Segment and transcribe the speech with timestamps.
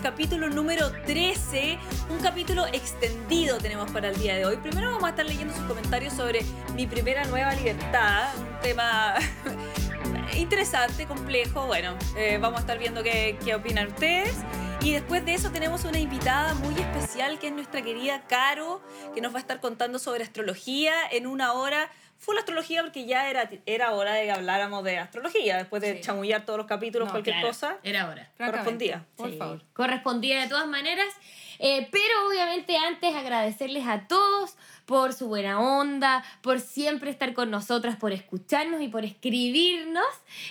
[0.00, 1.78] capítulo número 13,
[2.10, 4.56] un capítulo extendido tenemos para el día de hoy.
[4.56, 6.40] Primero vamos a estar leyendo sus comentarios sobre
[6.74, 9.14] mi primera nueva libertad, un tema
[10.36, 11.66] interesante, complejo.
[11.66, 14.36] Bueno, eh, vamos a estar viendo qué, qué opinan ustedes.
[14.82, 18.80] Y después de eso tenemos una invitada muy especial que es nuestra querida Caro,
[19.14, 23.30] que nos va a estar contando sobre astrología en una hora full astrología porque ya
[23.30, 26.00] era, era hora de que habláramos de astrología, después de Sí.
[26.02, 27.78] chamullar todos los capítulos, No, cualquier claro, cosa.
[27.82, 28.30] Era hora.
[28.36, 29.06] Correspondía.
[29.16, 29.62] Por Sí, favor.
[29.72, 31.08] Correspondía de todas maneras.
[31.60, 34.54] Eh, pero obviamente antes agradecerles a todos
[34.86, 40.04] por su buena onda, por siempre estar con nosotras, por escucharnos y por escribirnos.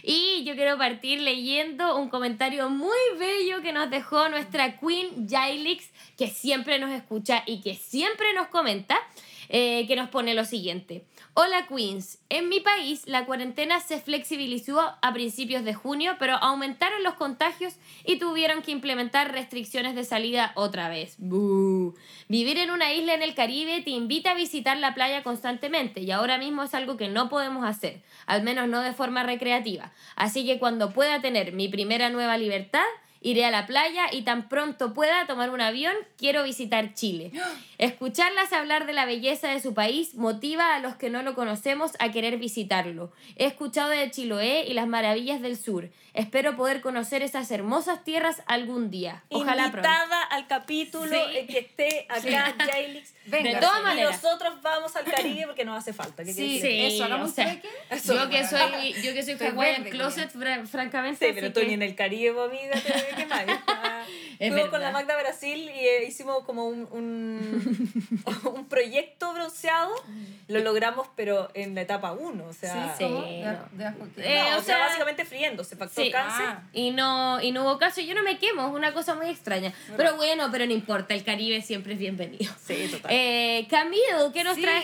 [0.04, 5.90] Y yo quiero partir leyendo un comentario muy bello que nos dejó nuestra Queen Jailix,
[6.18, 8.98] que siempre nos escucha y que siempre nos comenta,
[9.49, 11.05] eh, que nos pone lo siguiente.
[11.40, 17.04] Hola Queens, en mi país la cuarentena se flexibilizó a principios de junio, pero aumentaron
[17.04, 21.13] los contagios y tuvieron que implementar restricciones de salida otra vez.
[21.20, 21.93] ¡Bú!
[22.27, 26.10] Vivir en una isla en el Caribe te invita a visitar la playa constantemente y
[26.10, 29.91] ahora mismo es algo que no podemos hacer, al menos no de forma recreativa.
[30.15, 32.82] Así que cuando pueda tener mi primera nueva libertad,
[33.30, 37.32] iré a la playa y tan pronto pueda tomar un avión, quiero visitar Chile.
[37.78, 41.92] Escucharlas hablar de la belleza de su país motiva a los que no lo conocemos
[42.00, 43.12] a querer visitarlo.
[43.36, 45.90] He escuchado de Chiloé y las maravillas del sur.
[46.14, 49.24] Espero poder conocer esas hermosas tierras algún día.
[49.30, 49.88] Ojalá pronto.
[49.88, 51.38] Invitada al capítulo Sí.
[51.38, 53.14] en que esté acá Jailix.
[53.28, 54.24] Venga, De todas maneras.
[54.24, 56.24] nosotros vamos al Caribe porque nos hace falta.
[56.24, 57.62] ¿Qué Sí, eso, hagamos o sea.
[57.92, 58.16] Eso.
[58.16, 61.28] Yo que soy, yo que soy Hawaiian Closet, fra- francamente.
[61.28, 63.16] Sí, pero tú que- ni en el Caribe, amiga, te
[64.40, 64.91] Es Fuimos con la.
[64.91, 69.91] Magda Brasil y eh, hicimos como un, un, un proyecto bronceado.
[70.47, 72.46] Lo logramos, pero en la etapa 1.
[72.46, 73.03] O sea, Sí.
[73.06, 73.22] no.
[73.24, 76.12] De, de que- Eh, no, o o sea, sea, básicamente friéndose, factor Sí.
[76.12, 76.46] cáncer.
[76.50, 76.64] Ah.
[76.72, 79.74] Y no, y no hubo caso, yo no me quemo, es una cosa muy extraña.
[79.97, 82.53] Pero bueno, pero no importa, el Caribe siempre es bienvenido.
[82.63, 83.09] Sí, total.
[83.12, 84.62] Eh, Camilo, ¿qué nos Sí.
[84.62, 84.84] traes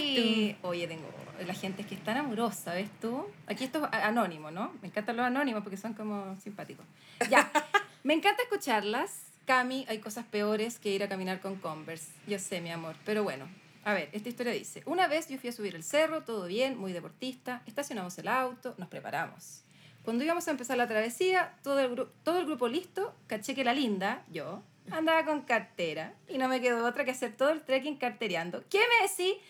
[0.62, 0.68] tú?
[0.68, 1.14] Oye, tengo.
[1.46, 3.28] La gente es que es tan amorosa, ¿ves tú?
[3.48, 4.72] Aquí esto es anónimo, ¿no?
[4.82, 6.86] Me encantan los anónimos porque son como simpáticos.
[7.30, 7.52] Ya.
[8.04, 9.22] Me encanta escucharlas.
[9.46, 12.12] Cami, hay cosas peores que ir a caminar con Converse.
[12.28, 12.96] Yo sé, mi amor.
[13.06, 13.48] Pero bueno,
[13.86, 16.78] a ver, esta historia dice: Una vez yo fui a subir el cerro, todo bien,
[16.78, 17.62] muy deportista.
[17.66, 19.64] Estacionamos el auto, nos preparamos.
[20.04, 23.74] Cuando íbamos a empezar la travesía, todo el, todo el grupo listo, caché que la
[23.74, 27.96] linda, yo, andaba con cartera y no me quedó otra que hacer todo el trekking
[27.96, 28.66] cartereando.
[28.70, 29.42] ¿Qué me decís?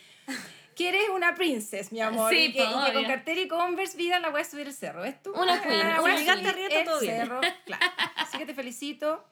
[0.75, 2.31] Que eres una princess, mi amor.
[2.31, 4.67] Sí, y, que, po, y que con cartera y Converse, vida, la voy a subir
[4.67, 5.01] el cerro.
[5.01, 5.31] ¿Ves tú?
[5.33, 7.17] Una queen, Ah, una gigante arrieta, el todo bien.
[7.17, 7.83] cerro, claro.
[8.17, 9.23] Así que te felicito.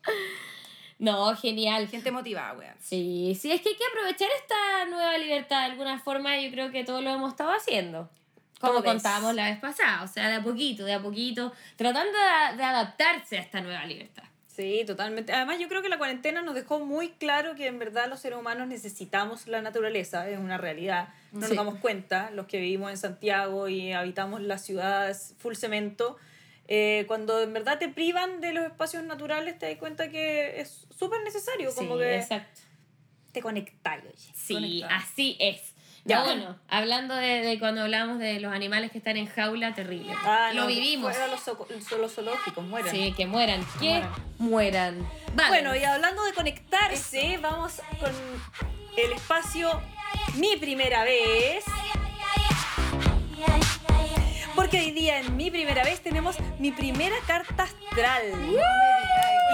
[0.99, 1.87] No, genial.
[1.87, 2.75] Gente motivada, weón.
[2.79, 6.71] Sí, sí, es que hay que aprovechar esta nueva libertad de alguna forma, yo creo
[6.71, 8.09] que todos lo hemos estado haciendo.
[8.59, 12.57] Como contábamos la vez pasada, o sea, de a poquito, de a poquito, tratando de,
[12.57, 14.23] de adaptarse a esta nueva libertad.
[14.55, 15.31] Sí, totalmente.
[15.31, 18.37] Además, yo creo que la cuarentena nos dejó muy claro que en verdad los seres
[18.37, 21.09] humanos necesitamos la naturaleza, es una realidad.
[21.31, 21.55] No Sí.
[21.55, 26.17] nos damos cuenta, los que vivimos en Santiago y habitamos las ciudades full cemento,
[26.67, 30.85] eh, cuando en verdad te privan de los espacios naturales, te das cuenta que es
[30.89, 32.61] súper necesario, como sí, que exacto.
[33.31, 34.03] te conectáis.
[34.05, 34.33] oye.
[34.35, 35.70] Sí, así es.
[36.03, 36.17] Ya.
[36.17, 40.13] Ya, bueno, hablando de, de cuando hablamos de los animales que están en jaula, terrible.
[40.23, 41.13] Ah, lo no, vivimos.
[41.29, 42.91] los, los zoológicos, mueren.
[42.91, 44.09] Sí, que mueran, que Mueran.
[44.39, 45.09] mueran.
[45.35, 45.49] Vale.
[45.49, 48.11] Bueno, y hablando de conectarse, vamos con
[48.97, 49.79] el espacio
[50.35, 51.63] Mi Primera Vez.
[54.55, 58.23] Porque hoy día en Mi Primera Vez tenemos mi primera carta astral.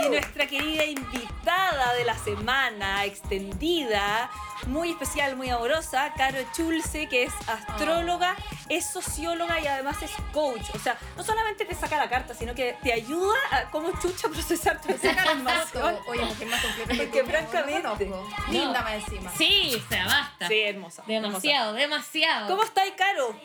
[0.03, 4.29] Y nuestra querida invitada de la semana, extendida,
[4.67, 8.35] muy especial, muy amorosa, Caro Chulce, que es astróloga,
[8.69, 10.69] es socióloga y además es coach.
[10.73, 14.29] O sea, no solamente te saca la carta, sino que te ayuda a cómo chucha
[14.29, 15.97] procesar tu información.
[16.07, 18.11] Oye, mujer más completa que Porque tú, francamente-.
[18.49, 19.31] Linda más encima.
[19.35, 20.47] Sí, o sea, basta.
[20.47, 21.03] Sí, hermosa.
[21.07, 22.47] Demasiado, demasiado.
[22.47, 23.35] ¿Cómo estáis, Caro?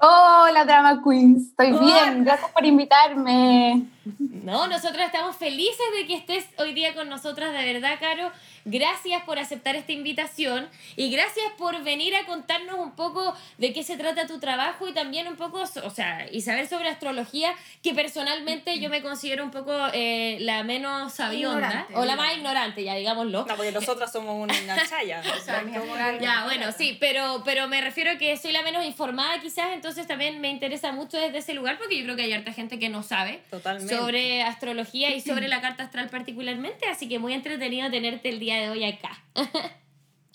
[0.00, 1.48] Hola, Drama Queens.
[1.48, 2.24] Estoy bien.
[2.24, 3.82] Gracias por invitarme.
[4.42, 8.32] No, nosotros estamos felices de que estés hoy día con nosotras, de verdad, Caro.
[8.64, 13.82] Gracias por aceptar esta invitación y gracias por venir a contarnos un poco de qué
[13.82, 17.92] se trata tu trabajo y también un poco, o sea, y saber sobre astrología, que
[17.92, 22.84] personalmente yo me considero un poco eh, la menos sabionda Ignorante, o la más ignorante,
[22.84, 23.44] ya digámoslo.
[23.46, 25.22] No, porque nosotras somos una chaya.
[25.36, 28.62] O sea, mi amor, Ya, bueno, sí, pero, pero me refiero a que soy la
[28.62, 32.22] menos informada quizás, entonces también me interesa mucho desde ese lugar porque yo creo que
[32.22, 33.91] hay harta gente que no sabe Totalmente.
[33.98, 38.56] Sobre astrología y sobre la carta astral particularmente, así que muy entretenido tenerte el día
[38.56, 39.10] de hoy acá.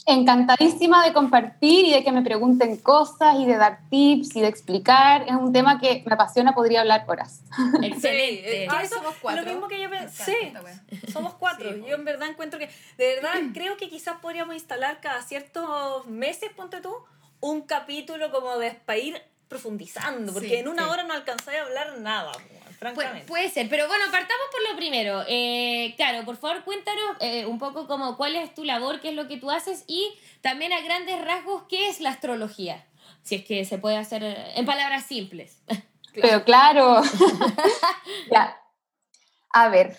[0.10, 4.48] Encantadísima de compartir y de que me pregunten cosas y de dar tips y de
[4.48, 5.24] explicar.
[5.28, 7.42] Es un tema que me apasiona, podría hablar horas.
[7.84, 8.50] Excelente.
[8.50, 9.42] Sí, Ay, eso, somos cuatro.
[9.44, 10.54] Lo mismo que yo pensé.
[10.64, 10.82] wea.
[11.12, 11.74] Somos cuatro.
[11.74, 12.68] Sí, yo en verdad encuentro que,
[12.98, 16.96] de verdad, creo que quizás podríamos instalar cada ciertos meses, ponte tú,
[17.42, 20.90] un capítulo como de para ir profundizando, porque Sí, en una sí.
[20.90, 22.32] hora no alcanzáis a hablar nada,
[22.78, 23.26] Pu- francamente.
[23.28, 25.24] puede ser, pero bueno, partamos por lo primero.
[25.28, 29.16] Eh, claro, por favor, cuéntanos eh, un poco como cuál es tu labor, qué es
[29.16, 32.86] lo que tú haces y también a grandes rasgos qué es la astrología.
[33.24, 35.62] Si es que se puede hacer eh, en palabras simples.
[36.14, 37.02] Pero claro.
[38.32, 38.58] ya.
[39.52, 39.98] A ver,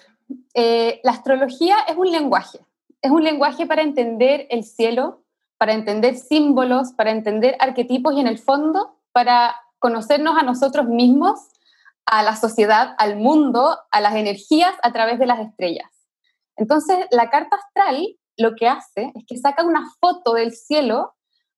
[0.55, 2.59] eh, la astrología es un lenguaje.
[3.03, 5.23] Es un lenguaje para entender el cielo,
[5.59, 11.41] para entender símbolos, para entender arquetipos y en el fondo para conocernos a nosotros mismos,
[12.11, 15.91] a la sociedad, al mundo, a las energías a través de las estrellas.
[16.57, 21.15] Entonces, la carta astral lo que hace es que saca una foto del cielo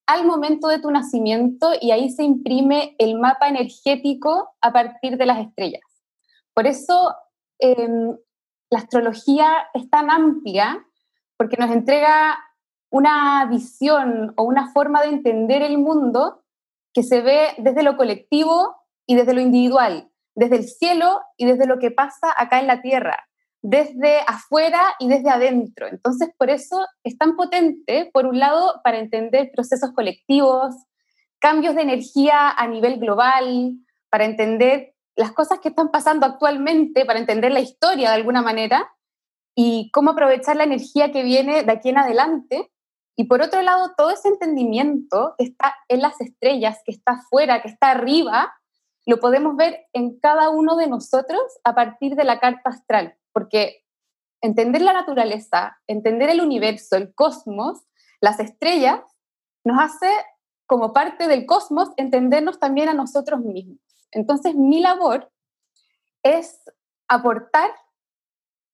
[0.06, 5.26] al momento de tu nacimiento y ahí se imprime el mapa energético a partir de
[5.26, 5.82] las estrellas.
[6.52, 7.14] Por eso
[7.60, 7.88] eh,
[8.70, 10.84] la astrología es tan amplia
[11.36, 12.38] porque nos entrega
[12.90, 16.42] una visión o una forma de entender el mundo
[16.92, 18.74] que se ve desde lo colectivo
[19.06, 22.82] y desde lo individual, desde el cielo y desde lo que pasa acá en la
[22.82, 23.26] tierra,
[23.62, 25.86] desde afuera y desde adentro.
[25.86, 30.74] Entonces, por eso es tan potente, por un lado, para entender procesos colectivos,
[31.38, 33.74] cambios de energía a nivel global,
[34.10, 38.90] para entender las cosas que están pasando actualmente, para entender la historia de alguna manera
[39.54, 42.70] y cómo aprovechar la energía que viene de aquí en adelante.
[43.16, 47.60] Y por otro lado, todo ese entendimiento que está en las estrellas, que está afuera,
[47.60, 48.52] que está arriba,
[49.06, 53.84] lo podemos ver en cada uno de nosotros a partir de la carta astral, porque
[54.40, 57.82] entender la naturaleza, entender el universo, el cosmos,
[58.20, 59.00] las estrellas,
[59.64, 60.08] nos hace
[60.66, 63.80] como parte del cosmos entendernos también a nosotros mismos.
[64.12, 65.30] Entonces, mi labor
[66.22, 66.60] es
[67.08, 67.70] aportar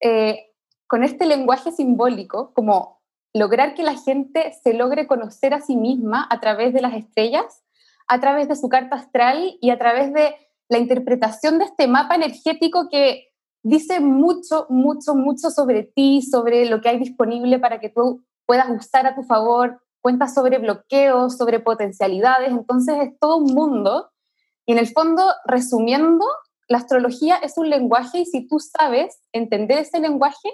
[0.00, 0.52] eh,
[0.87, 3.00] con este lenguaje simbólico, como
[3.32, 7.62] lograr que la gente se logre conocer a sí misma a través de las estrellas,
[8.08, 10.35] a través de su carta astral y a través de
[10.69, 13.29] la interpretación de este mapa energético que
[13.62, 18.69] dice mucho, mucho, mucho sobre ti, sobre lo que hay disponible para que tú puedas
[18.70, 24.11] usar a tu favor, cuenta sobre bloqueos, sobre potencialidades, entonces es todo un mundo.
[24.67, 26.25] Y en el fondo, resumiendo,
[26.69, 30.49] la astrología es un lenguaje y si tú sabes entender ese lenguaje,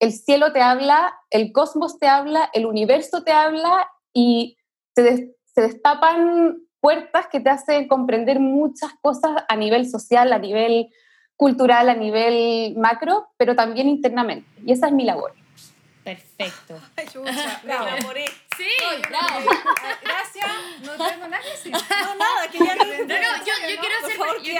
[0.00, 4.56] el cielo te habla, el cosmos te habla, el universo te habla y
[4.94, 10.38] se, des- se destapan puertas que te hacen comprender muchas cosas a nivel social, a
[10.38, 10.88] nivel
[11.36, 14.48] cultural, a nivel macro, pero también internamente.
[14.64, 15.34] Y esa es mi labor.
[16.04, 16.78] Perfecto.
[16.96, 18.26] Ay, chucha, Me enamoré.
[18.56, 18.68] Sí,
[19.08, 19.50] bravo.
[20.02, 20.46] Gracias,
[20.82, 21.72] no tengo nada que decir.
[21.72, 22.84] No, nada, que ya no.
[22.84, 24.16] No, no, yo, yo quiero hacer.
[24.16, 24.52] favor, yo.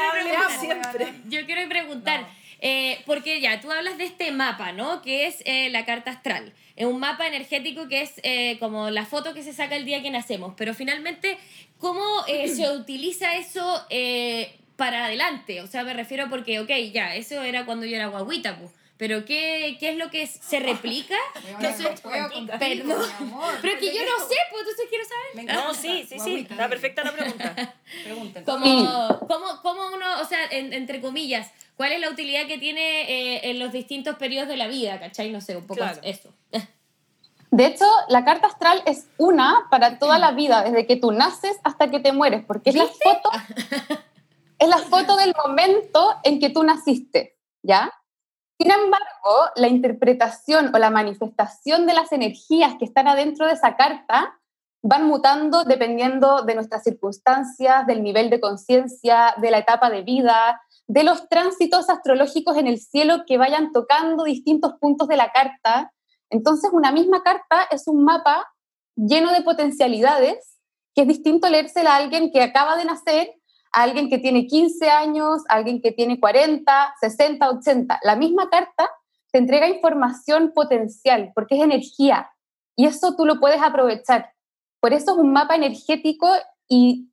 [1.28, 2.45] Yo quiero preguntar, No.
[2.60, 5.02] Eh, porque ya, tú hablas de este mapa, ¿no?
[5.02, 6.52] Que es eh, la carta astral.
[6.76, 10.02] Es un mapa energético que es eh, como la foto que se saca el día
[10.02, 10.54] que nacemos.
[10.56, 11.38] Pero finalmente,
[11.78, 15.62] ¿cómo eh, se utiliza eso eh, para adelante?
[15.62, 18.72] O sea, me refiero porque, ok, ya, eso era cuando yo era guaguita, pues.
[18.98, 21.14] Pero ¿qué, ¿qué es lo que se replica?
[21.60, 22.46] Que soy- Perdón.
[22.58, 23.02] Perdón.
[23.60, 25.54] Pero es que yo no sé, pues entonces quiero saber.
[25.54, 26.46] No, sí, sí, sí.
[26.50, 27.74] Está perfecta la pregunta.
[28.46, 29.18] Como.
[29.28, 33.02] ¿cómo, cómo uno, o sea, en- entre comillas, cuál es la utilidad que tiene
[33.36, 35.30] eh, en los distintos periodos de la vida, ¿cachai?
[35.30, 36.00] No sé, un poco Claro.
[36.02, 36.32] eso.
[37.50, 41.56] De hecho, la carta astral es una para toda la vida, desde que tú naces
[41.64, 43.30] hasta que te mueres, porque es la foto,
[44.58, 47.92] es la foto del momento en que tú naciste, ¿ya?
[48.58, 53.76] Sin embargo, la interpretación o la manifestación de las energías que están adentro de esa
[53.76, 54.38] carta
[54.82, 60.60] van mutando dependiendo de nuestras circunstancias, del nivel de conciencia, de la etapa de vida,
[60.86, 65.92] de los tránsitos astrológicos en el cielo que vayan tocando distintos puntos de la carta.
[66.30, 68.46] Entonces, una misma carta es un mapa
[68.94, 70.58] lleno de potencialidades,
[70.94, 73.34] que es distinto leérsela a alguien que acaba de nacer,
[73.76, 78.00] alguien que tiene 15 años, alguien que tiene 40, 60, 80.
[78.02, 78.90] La misma carta
[79.30, 82.30] te entrega información potencial, porque es energía,
[82.74, 84.30] y eso tú lo puedes aprovechar.
[84.80, 86.26] Por eso es un mapa energético
[86.66, 87.10] y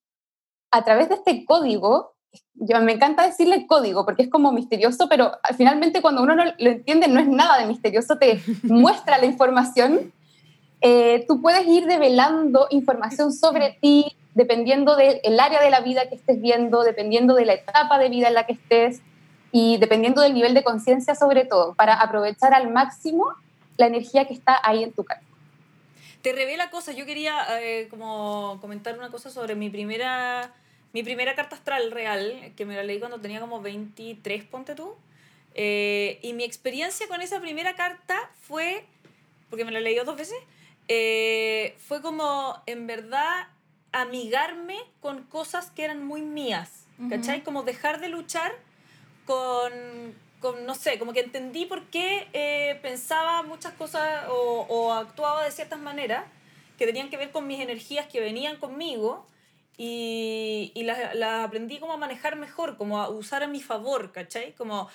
[0.71, 2.15] a través de este código,
[2.53, 6.69] yo, me encanta decirle código porque es como misterioso, pero finalmente cuando uno no lo
[6.69, 10.13] entiende no es nada de misterioso, te muestra la información.
[10.79, 16.15] Eh, tú puedes ir develando información sobre ti dependiendo del área de la vida que
[16.15, 19.01] estés viendo, dependiendo de la etapa de vida en la que estés
[19.51, 23.27] y dependiendo del nivel de conciencia sobre todo, para aprovechar al máximo
[23.77, 25.23] la energía que está ahí en tu carta.
[26.21, 26.95] te revela cosas.
[26.95, 30.53] Yo quería eh, como comentar una cosa sobre mi primera,
[30.93, 34.95] mi primera carta astral real, que me la leí cuando tenía como 23, ponte tú.
[35.55, 38.85] Eh, y mi experiencia con esa primera carta fue,
[39.49, 40.37] porque me la leí dos veces,
[40.87, 43.47] eh, fue como en verdad
[43.93, 47.43] amigarme con cosas que eran muy mías, ¿cachai?
[47.43, 48.51] Como dejar de luchar
[49.25, 49.71] con,
[50.41, 55.45] con, no sé, como que entendí por qué eh, pensaba muchas cosas o, o actuaba
[55.45, 56.25] de ciertas maneras
[56.77, 59.25] que tenían que ver con mis energías que venían conmigo
[59.77, 64.11] y, y las, las aprendí como a manejar mejor, como a usar a mi favor,
[64.11, 64.53] ¿cachai?
[64.53, 64.89] Como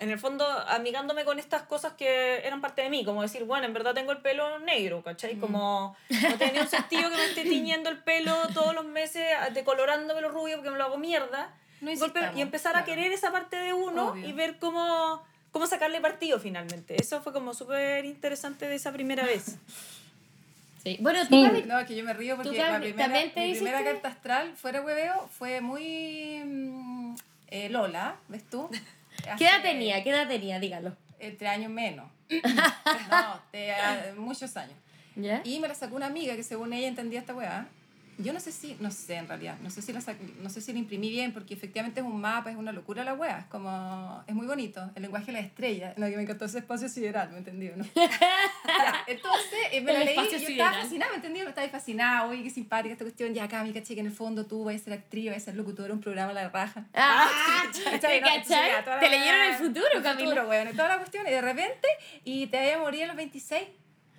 [0.00, 3.66] en el fondo amigándome con estas cosas que eran parte de mí, como decir, bueno,
[3.66, 5.36] en verdad tengo el pelo negro, ¿cachai?
[5.36, 9.22] Como no tenía un sentido que me esté tiñendo el pelo todos los meses,
[9.54, 11.54] decolorándome lo rubio porque me lo hago mierda.
[11.80, 12.86] No Golpe- y empezar a claro.
[13.00, 14.28] querer esa parte de uno Obvio.
[14.28, 16.96] y ver cómo, cómo sacarle partido finalmente.
[17.00, 19.56] Eso fue como súper interesante de esa primera vez.
[20.82, 20.96] Sí.
[20.98, 21.64] Bueno, tú, Sí.
[21.66, 24.56] No, es que yo me río porque ¿Tú la también- primera, mi primera carta astral,
[24.56, 27.14] fuera hueveo, fue muy mm,
[27.48, 28.70] eh, Lola, ¿ves tú?
[29.38, 30.02] ¿qué edad tenía?
[30.02, 30.58] ¿Qué edad tenía?
[30.58, 30.96] Dígalo.
[31.18, 32.10] Entre años menos.
[32.30, 32.40] no,
[33.10, 33.42] ah,
[34.16, 34.76] muchos años.
[35.16, 35.42] ¿Ya?
[35.44, 37.68] Y me la sacó una amiga que según ella entendía esta weá.
[38.22, 40.00] Yo no sé si, no sé en realidad, no sé si la,
[40.42, 43.14] no sé si la imprimí bien porque efectivamente es un mapa, es una locura la
[43.14, 46.44] weá, es como, es muy bonito, el lenguaje de la estrella, no, que me encantó
[46.44, 47.76] ese espacio sideral, ¿me entendió?
[47.76, 47.84] ¿no?
[48.66, 51.48] Ya, entonces eh, me El la leí, espacio yo estaba fascinada, ¿me entendió?
[51.48, 54.46] Estaba fascinada, uy, qué simpática esta cuestión, ya acá, mi caché, que en el fondo
[54.46, 56.84] tú vas a ser actriz, vas a ser locutora un programa La Raja.
[56.94, 57.28] Ah,
[57.84, 58.00] ¿Cachai?
[58.00, 58.84] ¿te No, entonces, cachai?
[58.84, 60.28] toda la Te leyeron el futuro, el Camila.
[60.30, 61.88] futuro, weón, y toda la cuestión, y de repente,
[62.24, 63.62] y te vaya a morir a los 26.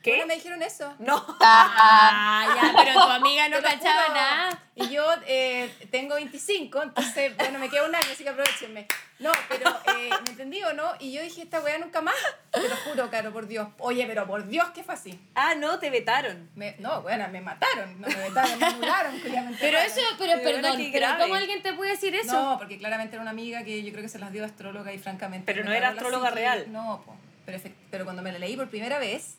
[0.02, 0.12] ¿Qué?
[0.12, 0.94] Bueno, me dijeron eso.
[1.00, 1.26] No.
[1.44, 4.60] Ah, ya, pero tu amiga no cachaba nada.
[4.76, 8.88] Y yo eh, tengo 25, entonces, bueno, me queda un año, así que aprovechenme.
[9.20, 10.94] No, pero, eh, ¿me entendí o no?
[11.00, 12.16] Y yo dije, esta weá nunca más.
[12.52, 13.68] Te lo juro, Caro, por Dios.
[13.80, 15.20] Oye, pero por Dios que fue así.
[15.36, 16.50] Ah, no, te vetaron.
[16.56, 18.00] Me- no, bueno, me mataron.
[18.02, 19.14] No me mataron, me anularon.
[19.24, 21.08] me Pero eso, pero Pero bueno, perdón, qué pero.
[21.20, 22.34] ¿cómo alguien te puede decir eso?
[22.34, 24.98] No, porque claramente era una amiga que yo creo que se las dio astróloga y
[24.98, 25.52] francamente...
[25.54, 26.66] Pero no era astróloga real.
[26.72, 27.16] No, po.
[27.46, 27.60] Pero,
[27.92, 29.38] pero cuando me la leí por primera vez,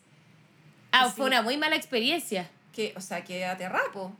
[0.92, 1.14] ah, sí.
[1.16, 2.48] fue una muy mala experiencia.
[2.72, 4.12] que, o sea, que aterrapo.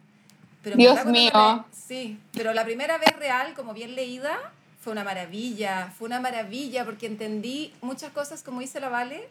[0.62, 1.64] Pero Dios mío.
[1.73, 4.38] sí, pero la primera vez real, como bien leída,
[4.81, 9.29] fue una maravilla, fue una maravilla porque entendí muchas cosas, como dice la Vale,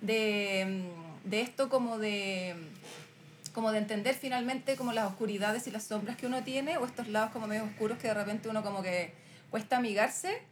[0.00, 0.84] de,
[1.24, 2.56] de esto como de
[3.52, 7.08] como de entender finalmente como las oscuridades y las sombras que uno tiene o estos
[7.08, 9.12] lados como medio oscuros que de repente uno como que
[9.50, 10.42] cuesta amigarse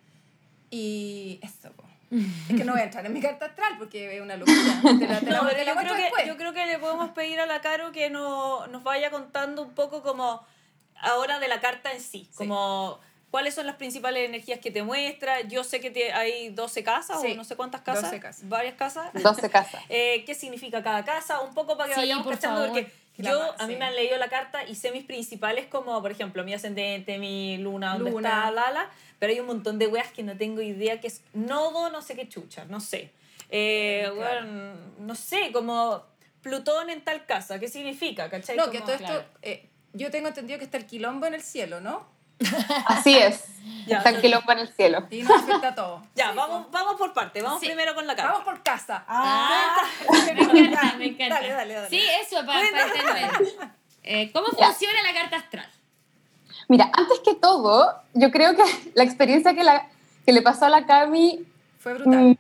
[0.71, 1.73] y eso.
[2.11, 5.07] Es que no voy a entrar en mi carta astral porque es una locura te
[5.07, 7.39] la, te la- No, te la yo creo, que, yo creo que le podemos pedir
[7.41, 10.45] a la Caro que no, nos vaya contando un poco como
[11.01, 12.99] ahora de la carta en sí, como
[13.31, 15.43] cuáles son las principales energías que te muestra.
[15.43, 18.49] Yo sé que te- hay 12 casas Sí, o no sé cuántas casas, 12 casas.
[18.49, 19.13] varias casas.
[19.15, 19.81] 12 casas.
[19.89, 21.39] Eh, ¿Qué significa cada casa?
[21.41, 22.73] Un poco para que Sí, vayamos por cachando, favor.
[22.81, 22.93] porque
[23.29, 26.45] yo, a mí me han leído la carta y sé mis principales como, por ejemplo,
[26.45, 28.29] mi ascendente, mi luna, dónde Luna.
[28.29, 31.91] está Lala, pero hay un montón de weas que no tengo idea que es nodo,
[31.91, 33.11] no sé qué chucha, no sé.
[33.51, 34.47] Eh, Claro.
[34.47, 36.05] weón, no sé, como
[36.43, 38.31] Plutón en tal casa, ¿qué significa?
[38.31, 38.57] ¿Cachai?
[38.57, 39.25] No, que Como- todo esto, claro.
[39.43, 42.07] eh, yo tengo entendido que está el quilombo en el cielo, ¿no?
[42.87, 43.45] Así es.
[43.87, 43.97] Ya.
[43.99, 45.07] Está el quilombo en el cielo.
[45.11, 46.03] Y nos afecta a todos.
[46.15, 47.67] Ya, Sí, vamos, vamos por parte, vamos Sí.
[47.67, 48.33] primero con la carta.
[48.33, 49.05] Vamos por casa.
[49.09, 49.75] Ah,
[50.27, 51.35] me me encanta, me encanta.
[51.37, 51.89] Dale, dale, dale.
[51.89, 53.59] Sí, eso, para, entender.
[54.05, 54.67] Eh, ¿Cómo Ya.
[54.67, 55.69] funciona la carta astral?
[56.69, 58.63] Mira, antes que todo, yo creo que
[58.95, 59.89] la experiencia que, la,
[60.25, 61.41] que le pasó a la Cami,
[61.81, 62.21] Fue brutal.
[62.23, 62.37] mm,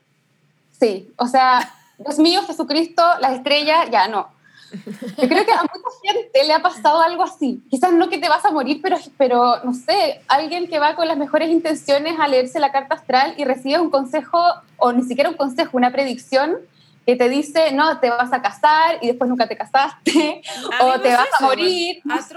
[0.78, 4.30] sí, o sea, Dios mío, Jesucristo, las estrellas, ya no.
[4.73, 7.61] Yo creo que a mucha gente le ha pasado algo así.
[7.71, 11.09] Quizás no que te vas a morir, pero, pero no sé, alguien que va con
[11.09, 14.41] las mejores intenciones a leerse la carta astral y recibe un consejo,
[14.77, 16.59] o ni siquiera un consejo, una predicción
[17.07, 20.43] que te dice, no, te vas a casar y después nunca te casaste,
[20.79, 22.35] A mí o me te vas a eso, morir, no sé.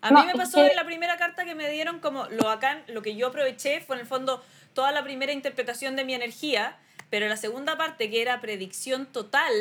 [0.00, 2.26] A mí No, me es pasó que- en la primera carta que me dieron como
[2.26, 4.42] lo bacán, lo que yo aproveché fue en el fondo
[4.74, 6.76] toda la primera interpretación de mi energía,
[7.10, 9.52] pero la segunda parte que era predicción total,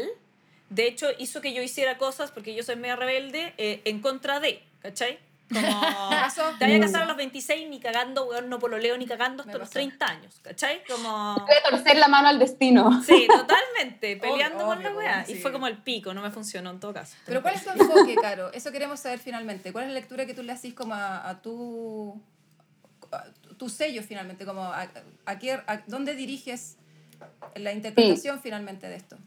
[0.70, 4.40] de hecho hizo que yo hiciera cosas, porque yo soy media rebelde, eh, en contra
[4.40, 5.20] de, ¿cachai?
[5.50, 5.62] Como,
[6.60, 9.54] te vaya a casar a los 26, ni cagando, weón, no pololeo, ni cagando hasta
[9.58, 9.74] los pasó.
[9.80, 10.84] 30 años, ¿cachai?
[10.84, 11.42] Como...
[11.46, 13.02] Puede torcer la mano al destino.
[13.02, 15.26] Sí, totalmente, peleando con obvio, la weá.
[15.26, 15.32] sí.
[15.32, 17.16] Y fue como el pico, no me funcionó en todo caso.
[17.26, 18.52] Pero ¿cuál es tu enfoque, Caro?
[18.52, 19.72] Eso queremos saber finalmente.
[19.72, 22.22] ¿Cuál es la lectura que tú le haces como a, a tu,
[23.14, 23.24] a
[23.58, 24.46] tu sello finalmente?
[24.46, 26.76] Como a, a a- ¿Dónde diriges
[27.56, 29.18] la interpretación finalmente de esto?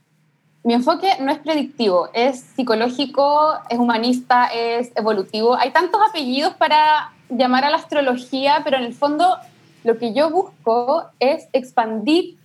[0.62, 5.54] Mi enfoque no es predictivo, es psicológico, es humanista, es evolutivo.
[5.54, 9.38] Hay tantos apellidos para llamar a la astrología, pero en el fondo
[9.84, 12.36] lo que yo busco es expandir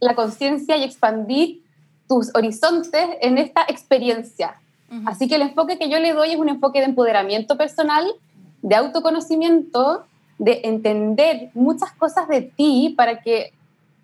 [0.00, 1.62] la conciencia y expandir
[2.08, 4.56] tus horizontes en esta experiencia.
[5.06, 8.04] Así que el enfoque que yo le doy es un enfoque de empoderamiento personal,
[8.62, 10.04] de autoconocimiento,
[10.38, 13.52] de entender muchas cosas de ti para que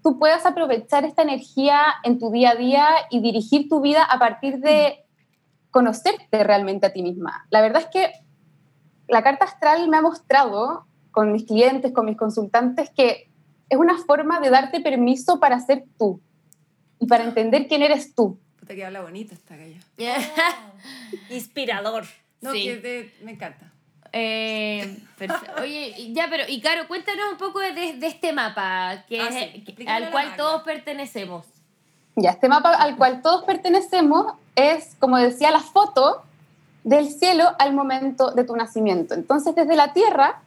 [0.06, 4.20] tú puedas aprovechar esta energía en tu día a día y dirigir tu vida a
[4.20, 5.04] partir de
[5.72, 7.44] conocerte realmente a ti misma.
[7.50, 8.12] La verdad es que
[9.08, 13.32] la carta astral me ha mostrado con mis clientes, con mis consultantes, que
[13.68, 16.20] es una forma de darte permiso para ser tú
[17.00, 18.38] y para entender quién eres tú.
[18.60, 19.80] Puta que habla bonito esta galla.
[21.30, 22.04] Inspirador.
[22.40, 22.62] No, Sí.
[22.62, 23.72] que te- me encanta.
[24.12, 24.98] Eh,
[25.62, 29.52] Oye, ya, pero, y Caro, cuéntanos un poco de, de este mapa que Ah, es-
[29.52, 29.62] sí.
[29.74, 30.36] que- al cual Magda.
[30.36, 31.44] todos pertenecemos.
[32.16, 36.22] Ya, este mapa al cual todos pertenecemos es, como decía, la foto
[36.84, 39.14] del cielo al momento de tu nacimiento.
[39.14, 40.40] Entonces, desde la Tierra,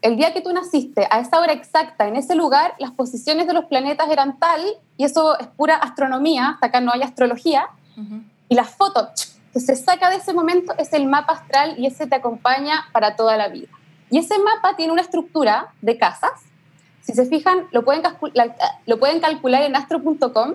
[0.00, 3.52] el día que tú naciste, a esa hora exacta, en ese lugar, las posiciones de
[3.52, 4.60] los planetas eran tal,
[4.96, 7.66] y eso es pura astronomía, hasta acá no hay astrología,
[8.48, 9.10] y la foto
[9.52, 13.16] que se saca de ese momento es el mapa astral y ese te acompaña para
[13.16, 13.68] toda la vida.
[14.10, 16.32] Y ese mapa tiene una estructura de casas.
[17.02, 18.02] Si se fijan, lo pueden,
[18.86, 20.54] lo pueden calcular en astro.com,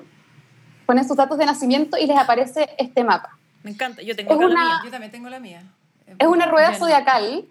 [0.86, 3.38] ponen sus datos de nacimiento y les aparece este mapa.
[3.64, 4.02] Me encanta.
[4.02, 4.82] Yo tengo Es acá la una- mía.
[4.86, 5.64] Yo también tengo la mía.
[6.20, 6.80] Es una rueda Bien.
[6.80, 7.46] zodiacal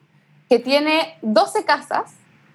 [0.48, 2.14] que tiene 12 casas.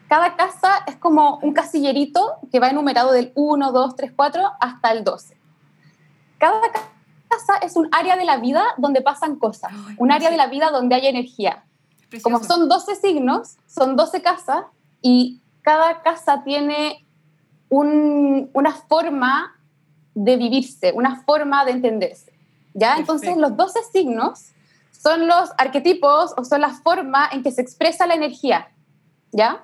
[0.09, 4.91] Cada casa es como un casillerito que va enumerado del 1, 2, 3, 4 hasta
[4.91, 5.37] el 12.
[6.39, 6.89] Cada ca-
[7.31, 10.47] casa es un área de la vida donde pasan cosas, Ay, un área de la
[10.47, 11.63] vida donde hay energía.
[12.23, 14.65] Como son 12 signos, son 12 casas
[15.01, 17.05] y cada casa tiene
[17.69, 19.55] un- una forma
[20.13, 22.33] de vivirse, una forma de entenderse.
[22.73, 22.97] ¿ya?
[22.97, 24.49] Entonces los 12 signos
[24.91, 28.67] son los arquetipos o son la forma en que se expresa la energía.
[29.31, 29.63] ¿ya?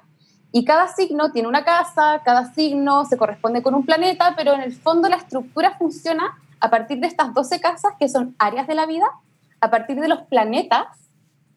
[0.54, 4.62] Y cada signo tiene una casa, cada signo se corresponde con un planeta, pero en
[4.62, 8.76] el fondo la estructura funciona a partir de estas 12 casas que son áreas de
[8.76, 9.08] la vida,
[9.62, 10.88] a partir de los planetas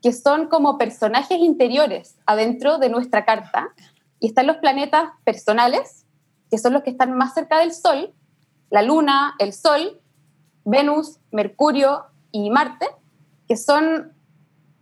[0.03, 3.69] que son como personajes interiores adentro de nuestra carta.
[4.19, 6.07] Y están los planetas personales,
[6.51, 8.13] que son los que están más cerca del Sol,
[8.71, 10.01] la Luna, el Sol,
[10.65, 12.87] Venus, Mercurio y Marte,
[13.49, 14.13] que son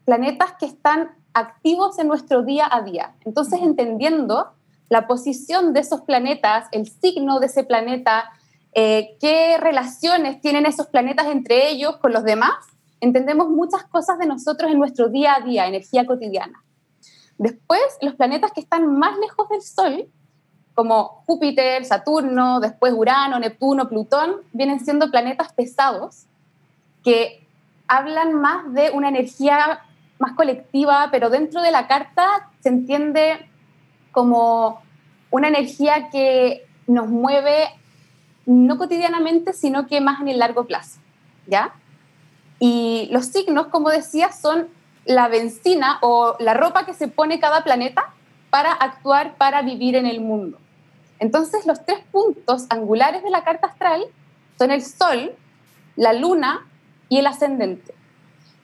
[0.05, 3.15] planetas que están activos en nuestro día a día.
[3.25, 4.53] Entonces, entendiendo
[4.89, 8.33] la posición de esos planetas, el signo de ese planeta,
[8.73, 12.55] eh, qué relaciones tienen esos planetas entre ellos con los demás,
[13.01, 16.63] entendemos muchas cosas de nosotros en nuestro día a día, energía cotidiana.
[17.39, 20.09] Después, los planetas que están más lejos del Sol,
[20.75, 26.27] como Júpiter, Saturno, después Urano, Neptuno, Plutón, vienen siendo planetas pesados
[27.05, 27.47] que
[27.87, 29.81] hablan más de una energía
[30.19, 33.49] más colectiva, pero dentro de la carta se entiende
[34.13, 34.83] como
[35.31, 37.69] una energía que nos mueve
[38.49, 40.99] no cotidianamente, sino que más en el largo plazo,
[41.47, 41.75] ¿ya?
[42.59, 44.69] Y los signos, como decía, son
[45.05, 48.15] la benzina o la ropa que se pone cada planeta
[48.49, 50.59] para actuar, para vivir en el mundo.
[51.19, 54.07] Entonces, los tres puntos angulares de la carta astral
[54.57, 55.35] son el Sol,
[55.97, 56.67] la Luna
[57.11, 57.95] y el ascendente.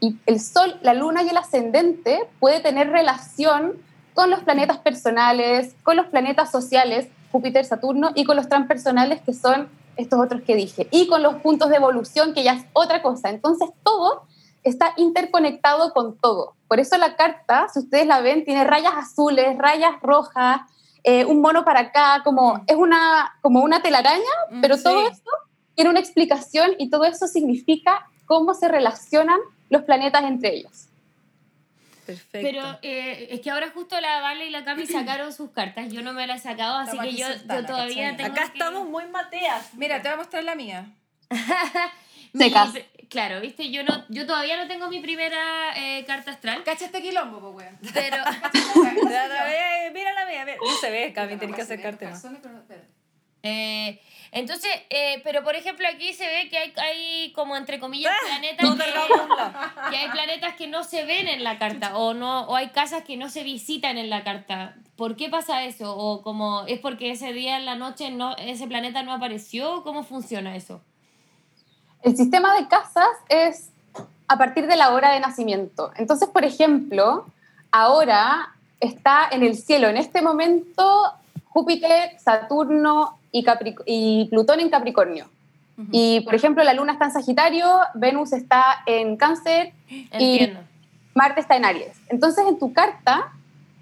[0.00, 3.74] Y el Sol, la Luna y el ascendente puede tener relación
[4.14, 9.34] con los planetas personales, con los planetas sociales, Júpiter, Saturno, y con los transpersonales, que
[9.34, 13.02] son estos otros que dije, y con los puntos de evolución, que ya es otra
[13.02, 13.28] cosa.
[13.28, 14.22] Entonces, todo
[14.62, 16.54] está interconectado con todo.
[16.68, 20.60] Por eso la carta, si ustedes la ven, tiene rayas azules, rayas rojas,
[21.02, 24.84] eh, un mono para acá, como es una, como una telaraña, Mm, pero sí.
[24.84, 25.30] todo eso
[25.74, 30.86] tiene una explicación y todo eso significa cómo se relacionan los planetas entre ellos.
[32.06, 32.38] Perfecto.
[32.48, 35.90] Pero eh, es que ahora justo la Vale y la Cami sacaron sus cartas.
[35.92, 38.16] Yo no me las he sacado, así que yo, yo todavía ¿cachai?
[38.16, 38.32] tengo.
[38.32, 39.74] Acá que- estamos muy mateas.
[39.74, 40.86] Mira, te voy a mostrar la mía.
[42.32, 42.52] mi-
[43.08, 45.38] claro, viste, yo no, yo todavía no tengo mi primera
[45.76, 47.78] eh, carta astral, Cacha este quilombo, po, weón.
[47.92, 48.16] pero
[49.46, 50.56] eh, Mira la mía, mira.
[50.56, 52.24] no se ve, Cami, tenés que acercarte más.
[53.44, 54.00] Eh,
[54.33, 58.68] entonces, eh, pero por ejemplo aquí se ve que hay, hay como entre comillas planetas
[59.90, 63.04] que hay planetas que no se ven en la carta o no o hay casas
[63.04, 64.74] que no se visitan en la carta.
[64.96, 65.96] ¿Por qué pasa eso?
[65.96, 70.02] O como es porque ese día en la noche no ese planeta no apareció, ¿cómo
[70.02, 70.80] funciona eso?
[72.02, 73.70] El sistema de casas es
[74.26, 75.92] a partir de la hora de nacimiento.
[75.96, 77.26] Entonces, por ejemplo,
[77.70, 81.12] ahora está en el cielo, en este momento,
[81.50, 85.26] Júpiter, Saturno y, Capric- y Plutón en Capricornio.
[85.90, 89.72] Y, por ejemplo, la Luna está en Sagitario, Venus está en Cáncer
[90.12, 90.60] Entiendo.
[91.16, 91.96] Marte está en Aries.
[92.08, 93.32] Entonces, en tu carta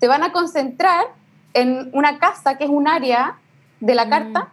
[0.00, 1.04] te van a concentrar
[1.52, 3.36] en una casa que es un área
[3.80, 4.10] de la Mm.
[4.10, 4.48] carta,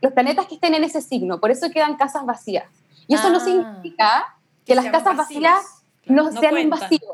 [0.00, 1.38] los planetas que estén en ese signo.
[1.38, 2.66] Por eso quedan casas vacías.
[3.06, 3.40] Y eso no Ah.
[3.44, 4.34] significa
[4.66, 6.80] que las casas vacías no, no sean un cuentan.
[6.80, 7.08] vacío.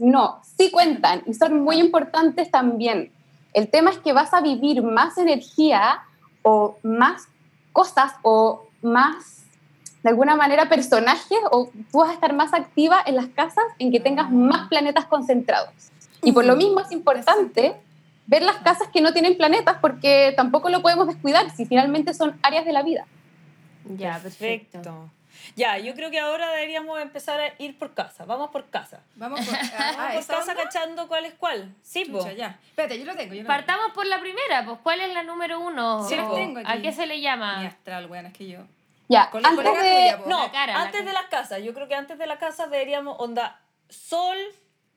[0.00, 3.10] No, sí cuentan y son muy importantes también.
[3.54, 6.02] El tema es que vas a vivir más energía
[6.44, 7.26] o más
[7.72, 9.42] cosas o más,
[10.04, 13.90] de alguna manera, personajes o tú vas a estar más activa en las casas en
[13.90, 15.72] que tengas más planetas concentrados.
[16.22, 17.74] Y por lo mismo es importante
[18.26, 22.38] ver las casas que no tienen planetas porque tampoco lo podemos descuidar si finalmente son
[22.42, 23.06] áreas de la vida.
[23.96, 25.10] Ya, perfecto.
[25.56, 28.24] Ya, yo creo que ahora deberíamos empezar a ir por casa.
[28.24, 29.00] Vamos por casa.
[29.16, 30.62] Vamos por, Vamos ah, por ¿esa casa onda?
[30.64, 31.74] cachando cuál es cuál.
[31.82, 32.18] Sí, po.
[32.18, 32.58] Chucha, ya.
[32.68, 33.34] Espérate, yo lo tengo.
[33.34, 36.08] Yo lo Partamos por la primera, pues ¿cuál es la número uno?
[36.08, 36.34] Sí, ¿O po.
[36.34, 36.70] tengo aquí.
[36.70, 37.18] ¿A qué se le tengo.
[37.18, 37.66] Mi llama?
[37.66, 38.60] astral, weón, es que yo.
[39.08, 39.72] Ya, Con la antes de...
[39.72, 40.20] tuya.
[40.26, 41.04] No, La cara, la antes cara.
[41.06, 41.62] de las casas.
[41.62, 44.36] Yo creo que antes de la casa deberíamos onda sol,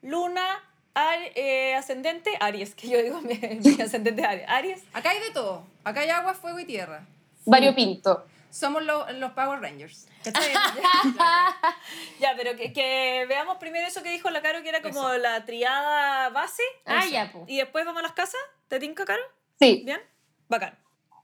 [0.02, 0.46] luna,
[0.94, 4.48] Ar- eh, ascendente, Aries, que yo digo mi, mi ascendente Aries.
[4.48, 4.82] Aries.
[4.94, 5.62] Acá hay de todo.
[5.84, 7.04] Acá hay agua, fuego y tierra.
[7.44, 8.24] variopinto.
[8.50, 10.06] Somos los, los Power Rangers.
[10.24, 10.52] ¿Cachai?
[12.20, 15.18] Ya, pero que, que veamos primero eso que dijo la Caro, que era como Eso.
[15.18, 16.62] la triada base.
[16.84, 17.10] Ah, Eso.
[17.12, 17.44] ya, pues.
[17.46, 18.40] Y después vamos a las casas.
[18.68, 19.22] ¿Te tinca, Caro?
[19.58, 20.00] Sí, ¿Bien?
[20.48, 20.76] Bacán.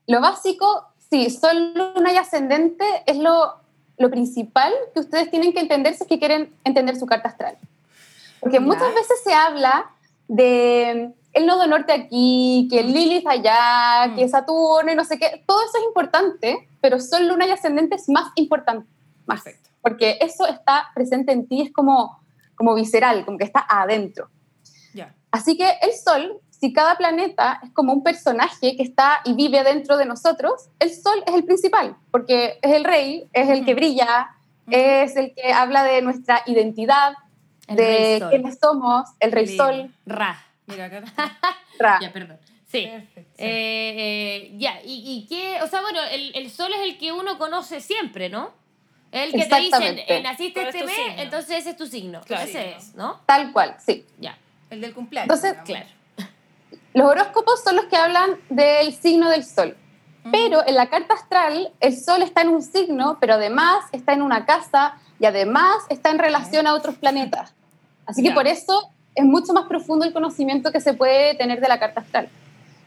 [0.07, 3.55] Lo básico, sí, sol, luna y ascendente es lo,
[3.99, 7.59] lo principal que ustedes tienen que entender si es que quieren entender su carta astral.
[8.41, 8.61] Porque Ya.
[8.61, 9.91] muchas veces se habla
[10.29, 14.17] de el nodo norte aquí, que el Lilith allá, Mm.
[14.17, 15.43] que Saturno y no sé qué.
[15.47, 18.89] Todo eso es importante, pero sol, luna y ascendente es más importante.
[19.27, 19.43] Más.
[19.43, 19.71] Perfecto.
[19.83, 22.21] Porque eso está presente en ti, es como,
[22.57, 24.29] como visceral, como que está adentro.
[24.95, 25.15] Ya.
[25.31, 29.63] Así que el Sol, si cada planeta es como un personaje que está y vive
[29.65, 33.73] dentro de nosotros, el Sol es el principal, porque es el rey, es el que
[33.73, 33.81] Ujú.
[33.81, 34.31] brilla,
[34.71, 37.13] es el que habla de nuestra identidad,
[37.67, 39.57] El de quiénes somos, el rey.
[39.57, 40.37] Sol, Ra.
[40.67, 41.03] Mira, acá.
[41.79, 41.99] Ra.
[42.01, 42.39] Ya, perdón.
[42.67, 42.87] Sí.
[42.87, 43.35] Perfecto.
[43.39, 47.13] Eh, eh, ya, y, y qué, o sea, bueno, el, el sol es el que
[47.13, 48.53] uno conoce siempre, ¿no?
[49.13, 51.23] El que te dicen, eh, naciste ¿Cuál es este mes, signo?
[51.23, 52.21] entonces ese es tu signo.
[52.23, 52.49] Claro.
[52.49, 53.21] Ese es, ¿no?
[53.27, 54.05] Tal cual, sí.
[54.19, 54.37] Ya,
[54.71, 55.33] El del cumpleaños.
[55.37, 55.93] Entonces, digamos.
[56.17, 56.31] claro.
[56.95, 59.77] Los horóscopos son los que hablan del signo del Sol.
[60.33, 64.23] Pero en la carta astral, el Sol está en un signo, pero además está en
[64.23, 67.53] una casa y además está en relación a otros planetas.
[68.07, 71.69] Así que por eso es mucho más profundo el conocimiento que se puede tener de
[71.69, 72.29] la carta astral.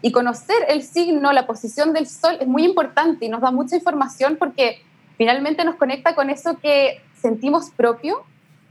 [0.02, 3.76] Y conocer el signo, la posición del Sol es muy importante y nos da mucha
[3.76, 4.82] información porque
[5.18, 8.24] finalmente nos conecta con eso que sentimos propio,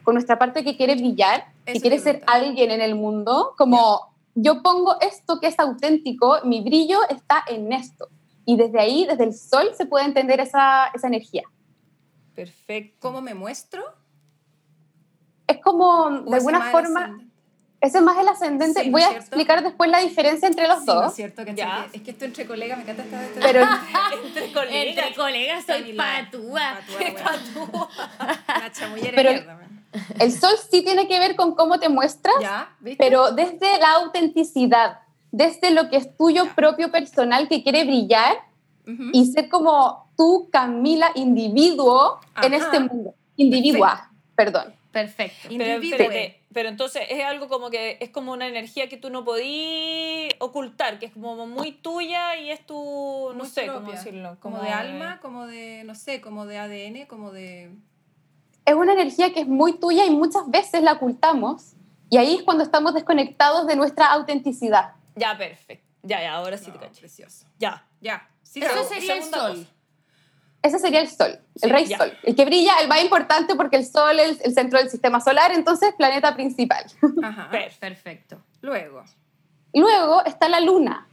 [0.05, 3.55] con nuestra parte que quiere brillar, que Eso quiere te ser alguien en el mundo,
[3.59, 8.09] como yo pongo esto que es auténtico, mi brillo está en esto.
[8.45, 11.43] Y desde ahí, desde el sol, se puede entender esa, esa energía.
[12.35, 12.99] Perfecto.
[13.01, 13.83] ¿Cómo me muestro?
[15.49, 17.26] Es como, ¿O de alguna forma?
[17.81, 18.81] Ese es más el ascendente.
[18.83, 19.21] Sí, ¿no Voy a cierto?
[19.27, 21.07] explicar después la diferencia entre los Sí, ¿no dos.
[21.09, 21.43] es cierto?
[21.43, 21.57] ¿cachai?
[21.57, 21.87] Ya.
[21.93, 23.61] Es que esto entre colegas me encanta esta esta- Pero
[24.27, 24.87] Entre colegas.
[24.99, 26.79] Entre colegas soy patúa.
[26.81, 27.89] patúa, weón.
[28.57, 29.59] Una chamullera Pero- mierda,
[30.19, 32.75] el sol sí tiene que ver con cómo te muestras, ¿Ya?
[32.81, 33.03] ¿Viste?
[33.03, 34.99] pero desde la autenticidad,
[35.31, 36.55] desde lo que es tuyo Ya.
[36.55, 38.37] propio personal que quiere brillar
[38.87, 39.05] Ujú.
[39.13, 42.65] y ser como tú, Camila, individuo en Ajá.
[42.65, 43.15] este mundo.
[43.37, 44.75] Individua, perdón.
[44.93, 45.49] Perfecto.
[45.49, 46.09] Pero, Individuo.
[46.57, 50.99] Pero entonces es algo como que es como una energía que tú no podí ocultar,
[50.99, 53.97] que es como muy tuya y es tu, no Muy sé cómo propia.
[53.99, 54.39] decirlo.
[54.41, 57.73] Como de alma, como de, no sé, como de ADN, como de...
[58.65, 61.75] es una energía que es muy tuya y muchas veces la ocultamos
[62.09, 64.95] y ahí es cuando estamos desconectados de nuestra autenticidad.
[65.15, 65.87] Ya, perfecto.
[66.05, 67.01] Ya, ya, ahora sí No, te cacho.
[67.01, 67.45] precioso.
[67.59, 67.87] Ya.
[68.01, 68.31] Ya.
[68.43, 69.57] Sí, Eso sería el sol.
[69.57, 69.71] cosa.
[70.67, 71.99] Ese sería el Sol, Sí, el Rey ya.
[71.99, 75.21] Sol, el que brilla, el más importante porque el Sol es el centro del sistema
[75.21, 76.85] solar, entonces planeta principal.
[77.23, 77.49] Ajá.
[77.51, 78.39] Per- Perfecto.
[78.63, 79.05] Luego.
[79.73, 81.07] Luego está la Luna.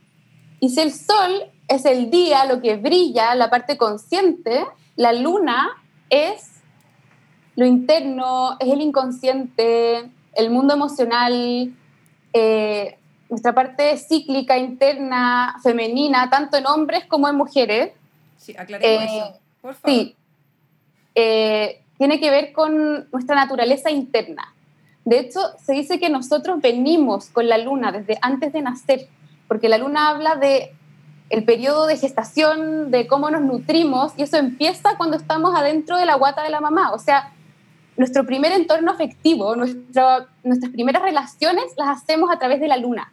[0.59, 5.69] Y si el Sol es el día, lo que brilla, la parte consciente, la Luna
[6.09, 6.49] es
[7.55, 11.73] lo interno, es el inconsciente, el mundo emocional,
[12.33, 12.97] eh,
[13.29, 17.91] nuestra parte cíclica, interna, femenina, tanto en hombres como en mujeres.
[18.37, 19.39] Sí, aclaremos Eh, eso.
[19.63, 19.89] Por favor.
[19.97, 20.15] Sí.
[21.15, 24.53] Eh, tiene que ver con nuestra naturaleza interna.
[25.05, 29.07] De hecho, se dice que nosotros venimos con la luna desde antes de nacer,
[29.47, 30.73] porque la luna habla de
[31.29, 36.05] el periodo de gestación, de cómo nos nutrimos, y eso empieza cuando estamos adentro de
[36.05, 36.91] la guata de la mamá.
[36.91, 37.33] O sea,
[37.97, 43.11] nuestro primer entorno afectivo, nuestra- nuestras primeras relaciones las hacemos a través de la luna.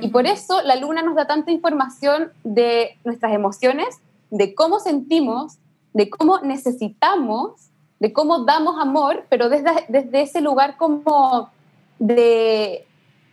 [0.00, 3.98] Y por eso la luna nos da tanta información de nuestras emociones,
[4.30, 5.58] de cómo sentimos,
[5.92, 11.50] de cómo necesitamos, de cómo damos amor, pero desde, desde ese lugar como
[11.98, 12.86] de,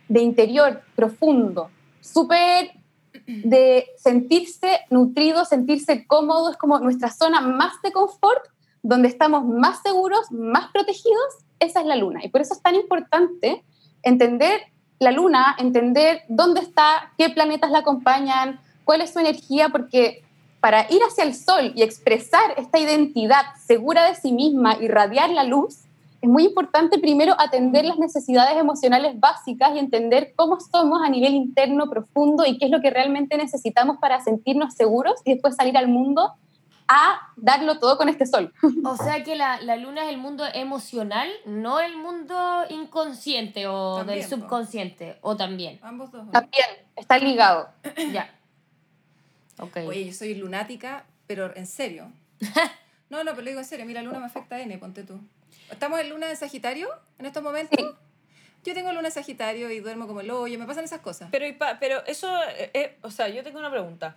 [0.08, 1.70] de interior profundo,
[2.00, 2.72] súper
[3.26, 8.44] de sentirse nutrido, sentirse cómodo, es como nuestra zona más de confort,
[8.82, 12.20] donde estamos más seguros, más protegidos, esa es la luna.
[12.24, 13.62] Y por eso es tan importante
[14.02, 14.60] entender
[14.98, 20.24] la luna, entender dónde está, qué planetas la acompañan, cuál es su energía, porque
[20.60, 25.44] para ir hacia el sol y expresar esta identidad segura de sí misma, irradiar la
[25.44, 25.84] luz,
[26.20, 31.32] es muy importante primero atender las necesidades emocionales básicas y entender cómo somos a nivel
[31.32, 35.78] interno profundo y qué es lo que realmente necesitamos para sentirnos seguros y después salir
[35.78, 36.34] al mundo
[36.88, 38.52] a darlo todo con este sol.
[38.84, 43.98] O sea que la, la luna es el mundo emocional, no el mundo inconsciente o
[43.98, 45.78] También, del subconsciente, o también.
[45.82, 46.30] Ambos dos.
[46.30, 47.68] También está ligado.
[48.12, 48.28] Ya.
[49.60, 49.76] Ok.
[49.86, 52.10] Oye, yo soy lunática, pero en serio.
[53.10, 53.84] No, no, pero lo digo en serio.
[53.86, 55.18] Mira, luna me afecta a N, ponte tú.
[55.68, 57.76] ¿Estamos en luna de Sagitario en estos momentos?
[57.76, 57.84] Sí.
[58.62, 61.28] Yo tengo luna de Sagitario y duermo como el hoyo, me pasan esas cosas.
[61.32, 64.14] Pero, y pa- pero eso, eh, eh, o sea, yo tengo una pregunta.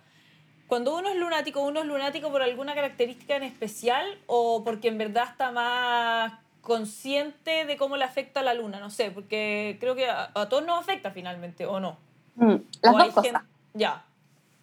[0.68, 4.98] Cuando uno es lunático, ¿uno es lunático por alguna característica en especial o porque en
[4.98, 8.78] verdad está más consciente de cómo le afecta a la luna?
[8.78, 11.98] No sé, porque creo que a, a todos nos afecta finalmente, ¿o no?
[12.36, 13.24] Mm, Las O dos cosas.
[13.32, 13.40] gen-
[13.74, 14.04] Ya.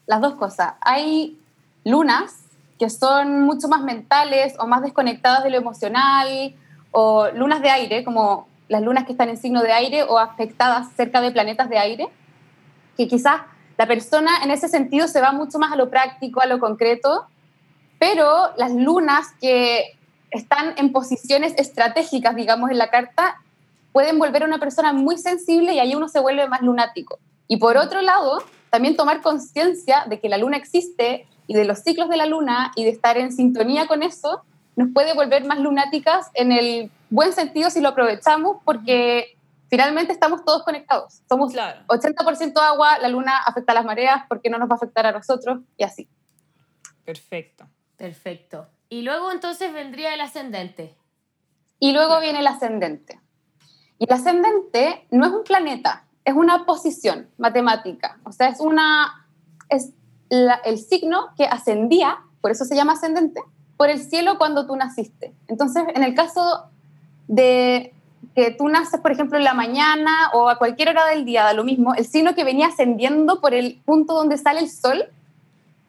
[0.05, 0.73] Las dos cosas.
[0.81, 1.37] Hay
[1.83, 2.35] lunas
[2.79, 6.55] que son mucho más mentales o más desconectadas de lo emocional,
[6.91, 10.87] o lunas de aire, como las lunas que están en signo de aire o afectadas
[10.95, 12.07] cerca de planetas de aire,
[12.97, 13.41] que quizás
[13.77, 17.25] la persona en ese sentido se va mucho más a lo práctico, a lo concreto,
[17.99, 19.97] pero las lunas que
[20.31, 23.41] están en posiciones estratégicas, digamos, en la carta,
[23.91, 27.19] pueden volver a una persona muy sensible y ahí uno se vuelve más lunático.
[27.47, 31.79] Y por otro lado, también tomar conciencia de que la luna existe y de los
[31.79, 34.43] ciclos de la luna y de estar en sintonía con eso,
[34.75, 39.37] nos puede volver más lunáticas en el buen sentido si lo aprovechamos, porque
[39.69, 41.21] finalmente estamos todos conectados.
[41.27, 41.81] Somos Claro.
[41.87, 45.11] 80% agua, la luna afecta a las mareas, porque no nos va a afectar a
[45.11, 45.59] nosotros?
[45.77, 46.07] Y así.
[47.03, 47.67] Perfecto.
[47.97, 48.67] Perfecto.
[48.87, 50.95] Y luego entonces vendría el ascendente.
[51.79, 53.19] Y luego viene el ascendente.
[53.99, 58.17] Y el ascendente no es un planeta, es una posición matemática.
[58.23, 59.25] O sea, es, una,
[59.69, 59.89] es
[60.29, 63.41] la- el signo que ascendía, por eso se llama ascendente,
[63.77, 65.33] por el cielo cuando tú naciste.
[65.47, 66.65] Entonces, en el caso
[67.27, 67.93] de
[68.35, 71.53] que tú naces, por ejemplo, en la mañana o a cualquier hora del día, da
[71.53, 75.05] lo mismo, el signo que venía ascendiendo por el punto donde sale el sol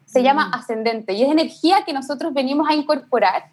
[0.05, 0.53] se llama Mm.
[0.55, 3.45] ascendente y es energía que nosotros venimos a incorporar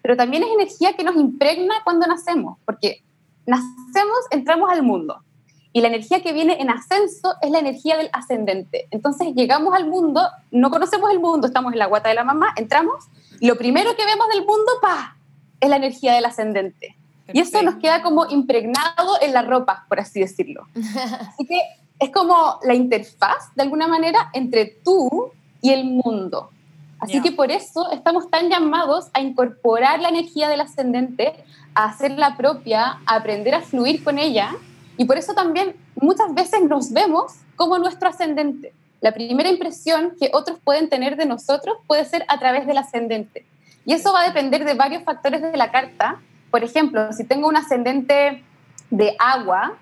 [0.00, 3.02] pero también es energía que nos impregna cuando nacemos, porque
[3.46, 5.22] nacemos, entramos al mundo,
[5.72, 8.88] y la energía que viene en ascenso es la energía del ascendente.
[8.90, 12.54] Entonces llegamos al mundo, no conocemos el mundo, estamos en la guata de la mamá,
[12.56, 13.04] entramos,
[13.40, 15.16] y lo primero que vemos del mundo, pa,
[15.60, 16.96] es la energía del ascendente.
[17.32, 20.66] Y eso nos queda como impregnado en la ropa, por así decirlo.
[20.74, 21.60] Así que
[21.98, 26.50] es como la interfaz, de alguna manera, entre tú y el mundo.
[27.00, 31.34] Así que por eso estamos tan llamados a incorporar la energía del ascendente,
[31.74, 34.56] a hacerla propia, a aprender a fluir con ella.
[34.98, 38.74] Y por eso también muchas veces nos vemos como nuestro ascendente.
[39.00, 43.46] La primera impresión que otros pueden tener de nosotros puede ser a través del ascendente.
[43.86, 46.20] Y eso va a depender de varios factores de la carta.
[46.50, 48.42] Por ejemplo, si tengo un ascendente
[48.90, 49.76] de agua,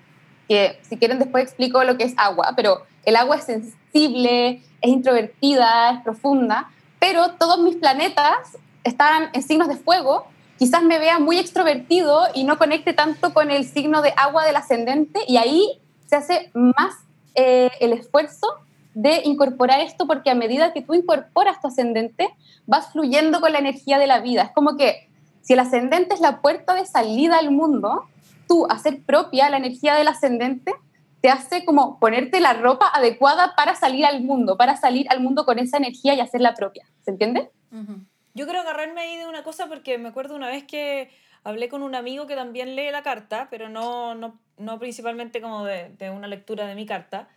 [0.47, 4.89] que si quieren después explico lo que es agua, pero el agua es sensible, es
[4.89, 10.27] introvertida, es profunda, pero todos mis planetas están en signos de fuego,
[10.57, 14.55] quizás me vea muy extrovertido y no conecte tanto con el signo de agua del
[14.55, 16.95] ascendente y ahí se hace más
[17.35, 18.47] eh, el esfuerzo
[18.93, 22.29] de incorporar esto porque a medida que tú incorporas tu ascendente
[22.65, 24.41] vas fluyendo con la energía de la vida.
[24.41, 25.07] Es como que
[25.41, 28.05] si el ascendente es la puerta de salida al mundo,
[28.47, 30.73] tú hacer propia la energía del ascendente
[31.21, 35.45] te hace como ponerte la ropa adecuada para salir al mundo, para salir al mundo
[35.45, 36.85] con esa energía y hacerla propia.
[37.03, 37.51] ¿Se entiende?
[37.71, 38.01] Ujú.
[38.37, 41.09] Yo quiero agarrarme ahí de una cosa porque me acuerdo una vez que
[41.43, 45.65] hablé con un amigo que también lee la carta, pero no, no, no principalmente como
[45.65, 47.29] de, de una lectura de mi carta.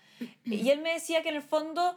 [0.45, 1.97] Y él me decía que en el fondo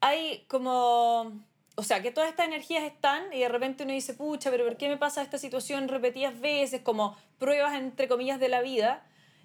[0.00, 1.32] hay como...
[1.74, 4.76] O sea, que todas estas energías están y de repente uno dice, pucha, pero ¿por
[4.76, 6.82] qué me pasa esta situación repetidas veces?
[6.82, 9.04] Como pruebas, entre comillas, de la vida.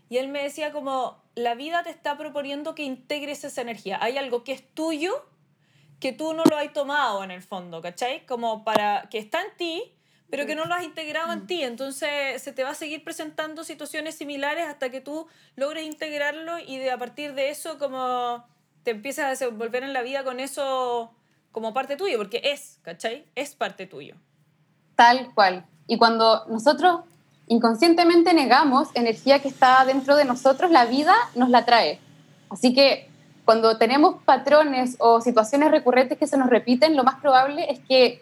[0.10, 3.98] Y él me decía como, la vida te está proponiendo que integres esa energía.
[4.00, 5.26] Hay algo que es tuyo
[6.00, 8.26] que tú no lo has tomado en el fondo, ¿cachai?
[8.26, 9.96] Como para que está en ti,
[10.30, 11.64] pero que no lo has integrado en ti.
[11.64, 16.78] Entonces se te va a seguir presentando situaciones similares hasta que tú logres integrarlo y
[16.78, 18.46] de a partir de eso como
[18.84, 21.12] te empiezas a desenvolver en la vida con eso
[21.52, 23.26] como parte tuyo, porque es, ¿cachai?
[23.34, 24.16] Es parte tuyo.
[24.96, 25.66] Tal cual.
[25.88, 27.02] Y cuando nosotros
[27.48, 32.00] inconscientemente negamos energía que está dentro de nosotros, la vida nos la trae.
[32.50, 33.10] Así que
[33.46, 38.22] cuando tenemos patrones o situaciones recurrentes que se nos repiten, lo más probable es que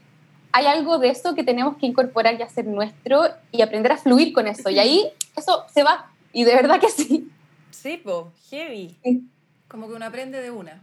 [0.51, 4.33] hay algo de eso que tenemos que incorporar y hacer nuestro y aprender a fluir
[4.33, 4.69] con eso.
[4.69, 6.11] Y ahí eso se va.
[6.33, 7.29] Y de verdad que sí.
[7.71, 8.95] Sí, po, heavy.
[9.67, 10.79] Como que uno aprende de una.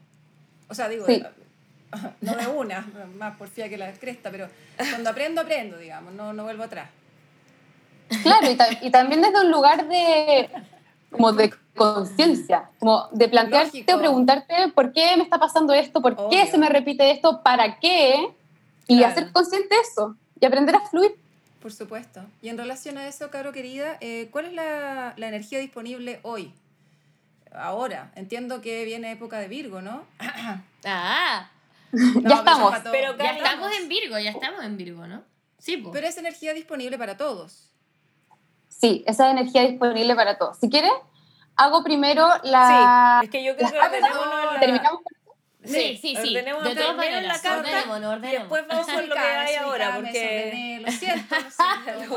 [0.68, 1.22] O sea, digo, Sí.
[2.20, 2.86] no de una,
[3.18, 4.48] más porfía que la cresta, pero
[4.90, 6.88] cuando aprendo, aprendo, digamos, no, no vuelvo atrás.
[8.22, 10.50] Claro, y, ta- y también desde un lugar de
[11.10, 13.94] como de conciencia, como de plantearte Lógico.
[13.96, 17.78] o preguntarte por qué me está pasando esto, por qué se me repite esto, para
[17.80, 18.28] qué,
[18.86, 19.12] y Claro.
[19.12, 21.14] hacer consciente de eso, y aprender a fluir.
[21.62, 22.20] Por supuesto.
[22.42, 26.52] Y en relación a eso, Caro querida, eh, ¿cuál es la, la energía disponible hoy?
[27.52, 30.02] Ahora, entiendo que viene época de Virgo, ¿no?
[30.84, 31.50] Ah,
[31.92, 32.74] No, Ya estamos.
[32.92, 35.22] Pero ya estamos en Virgo, ya estamos en Virgo, ¿no?
[35.58, 35.90] Sí, po.
[35.92, 37.70] Pero es energía disponible para todos.
[38.68, 40.56] Sí, esa es energía disponible para todos.
[40.58, 40.92] Si quieres,
[41.64, 43.18] hago primero la...
[43.20, 44.60] Sí, es que yo creo que la- ordenémonos en la...
[44.60, 45.20] Terminamos con-
[45.62, 46.16] Sí, sí, sí.
[46.16, 48.32] Ordenemos De todas en la maneras, carta ordenémonos, y ordenémonos.
[48.40, 51.36] después vamos con lo que hay ahora, porque Lo siento,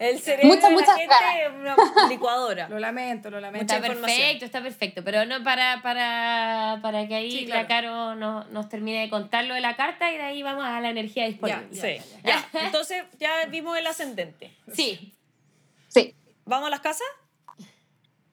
[0.00, 2.68] el cerebro Muchas, de la muchas gente es una licuadora.
[2.68, 3.72] Lo lamento, lo lamento.
[3.72, 5.04] Está perfecto, está perfecto.
[5.04, 7.68] Pero no para, para, para que ahí Sí, la.
[7.68, 10.80] Caro no- nos termine de contar lo de la carta y de ahí vamos a
[10.80, 11.68] la energía disponible.
[11.70, 12.48] Ya, Sí, ya.
[12.64, 14.52] Entonces ya vimos el ascendente.
[14.74, 15.14] Sí.
[15.88, 16.12] Sí,
[16.44, 17.06] ¿Vamos a las casas?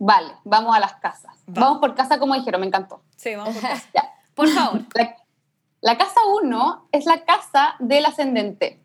[0.05, 1.35] Vale, vamos a las casas.
[1.47, 1.61] Va.
[1.61, 3.01] Vamos por casa como dijeron, me encantó.
[3.15, 3.87] Sí, vamos por casas.
[3.93, 4.11] Ya.
[4.35, 4.81] Por favor.
[4.95, 5.15] La,
[5.81, 8.79] la casa 1 es la casa del ascendente,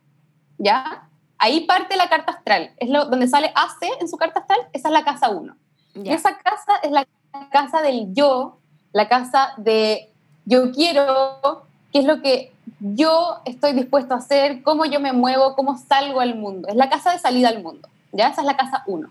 [0.59, 1.09] ¿ya?
[1.39, 4.89] Ahí parte la carta astral, es lo, donde sale AC en su carta astral, esa
[4.89, 5.57] es la casa 1.
[5.95, 7.07] Y esa casa es la
[7.51, 8.59] casa del yo,
[8.93, 10.11] la casa de
[10.45, 15.55] yo quiero, qué es lo que yo estoy dispuesto a hacer, cómo yo me muevo,
[15.55, 16.69] cómo salgo al mundo.
[16.69, 18.29] Es la casa de salida al mundo, ¿ya?
[18.29, 19.09] Esa es la casa 1.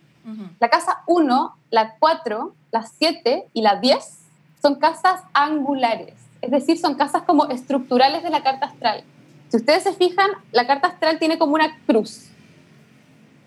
[0.60, 4.20] La casa 1, la 4, la 7 y la 10
[4.62, 9.04] son casas angulares, es decir, son casas como estructurales de la carta astral.
[9.50, 12.30] Si ustedes se fijan, la carta astral tiene como una cruz.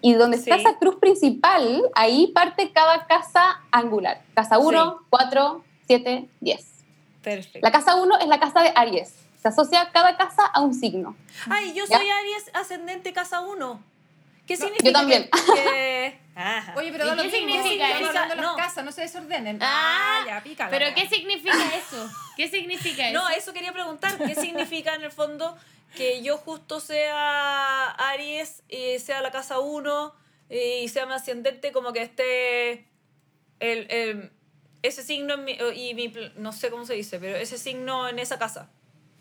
[0.00, 0.62] Y donde está Sí.
[0.62, 4.22] esa cruz principal, ahí parte cada casa angular.
[4.34, 6.66] Casa 1, 4, 7, 10.
[7.22, 7.58] Perfecto.
[7.62, 9.14] La casa 1 es la casa de Aries.
[9.42, 11.14] Se asocia cada casa a un signo.
[11.50, 11.98] Ay, yo ¿Ya?
[11.98, 13.78] soy Aries ascendente casa 1.
[14.50, 14.84] ¿Qué significa?
[14.88, 15.30] yo también.
[15.54, 16.74] que- Ajá.
[16.76, 18.06] Oye, pero ¿Y da lo qué significa eso?
[18.08, 18.56] hablando de las No.
[18.56, 19.58] casas, no se desordenen.
[19.60, 20.70] Ah, ya, pícala.
[20.70, 22.10] ¿Pero qué significa eso?
[22.36, 23.20] ¿Qué significa eso?
[23.20, 24.16] No, eso quería preguntar.
[24.18, 25.56] ¿Qué significa en el fondo
[25.96, 30.14] que yo justo sea Aries y sea la casa 1
[30.48, 32.72] y sea mi ascendente como que esté
[33.60, 34.32] el, el-
[34.82, 38.18] ese signo en mi, y mi, no sé cómo se dice, pero ese signo en
[38.18, 38.70] esa casa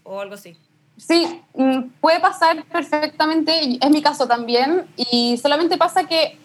[0.04, 0.58] o algo así?
[1.00, 6.38] Sí, mm, puede pasar perfectamente, es mi caso también, y solamente pasa que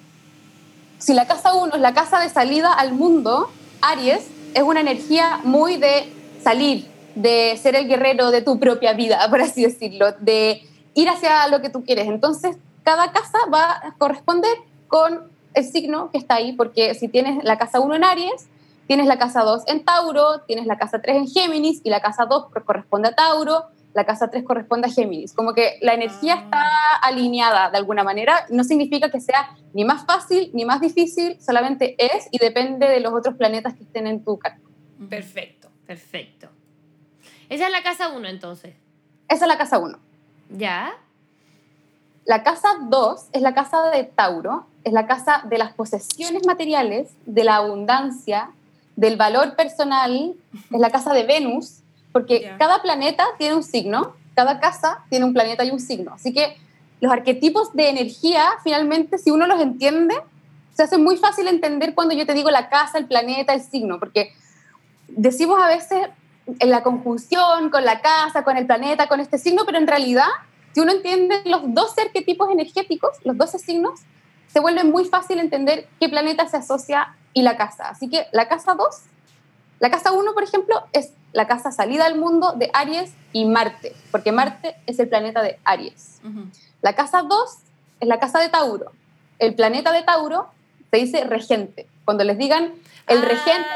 [0.99, 3.51] si la casa 1 es la casa de salida al mundo,
[3.83, 6.13] Aries es una energía muy de
[6.43, 6.87] salir,
[7.17, 10.63] de ser el guerrero de tu propia vida, por así decirlo, de
[10.95, 12.07] ir hacia lo que tú quieres.
[12.07, 15.23] Entonces, cada casa va a corresponder con
[15.55, 18.47] el signo que está ahí, porque si tienes la casa 1 en Aries,
[18.87, 22.27] tienes la casa 2 en Tauro, tienes la casa 3 en Géminis y la casa
[22.27, 23.65] 2 corresponde a Tauro,
[23.95, 25.33] la casa 3 corresponde a Géminis.
[25.33, 26.43] Como que la energía Ah.
[26.45, 31.41] está alineada de alguna manera, no significa que sea ni más fácil ni más difícil,
[31.41, 34.61] solamente es y depende de los otros planetas que estén en tu carta.
[35.09, 35.69] Perfecto.
[35.87, 36.49] Perfecto.
[37.49, 38.75] Esa es la casa 1 entonces.
[39.29, 39.99] Esa es la casa 1.
[40.51, 40.93] ¿Ya?
[42.25, 47.11] La casa 2 es la casa de Tauro, es la casa de las posesiones materiales,
[47.27, 48.51] de la abundancia,
[48.97, 50.35] del valor personal,
[50.71, 51.81] es la casa de Venus,
[52.15, 56.13] porque cada planeta tiene un signo, cada casa tiene un planeta y un signo.
[56.15, 56.57] Así que
[57.01, 60.15] los arquetipos de energía, finalmente, si uno los entiende,
[60.75, 63.99] se hace muy fácil entender cuando yo te digo la casa, el planeta, el signo,
[63.99, 64.33] porque
[65.09, 66.07] decimos a veces
[66.47, 70.29] en la conjunción con la casa, con el planeta, con este signo, pero en realidad,
[70.73, 74.03] si uno entiende los 12 arquetipos energéticos, los 12 signos,
[74.47, 77.89] se vuelve muy fácil entender qué planeta se asocia y la casa.
[77.89, 78.87] Así que la casa 2,
[79.81, 83.95] la casa 1, por ejemplo, es la casa salida al mundo de Aries y Marte,
[84.11, 86.21] porque Marte es el planeta de Aries.
[86.81, 87.51] La casa 2
[88.01, 88.93] es la casa de Tauro.
[89.39, 90.49] El planeta de Tauro
[90.91, 91.87] se dice regente.
[92.05, 92.75] Cuando les digan
[93.07, 93.69] el Ah, regente,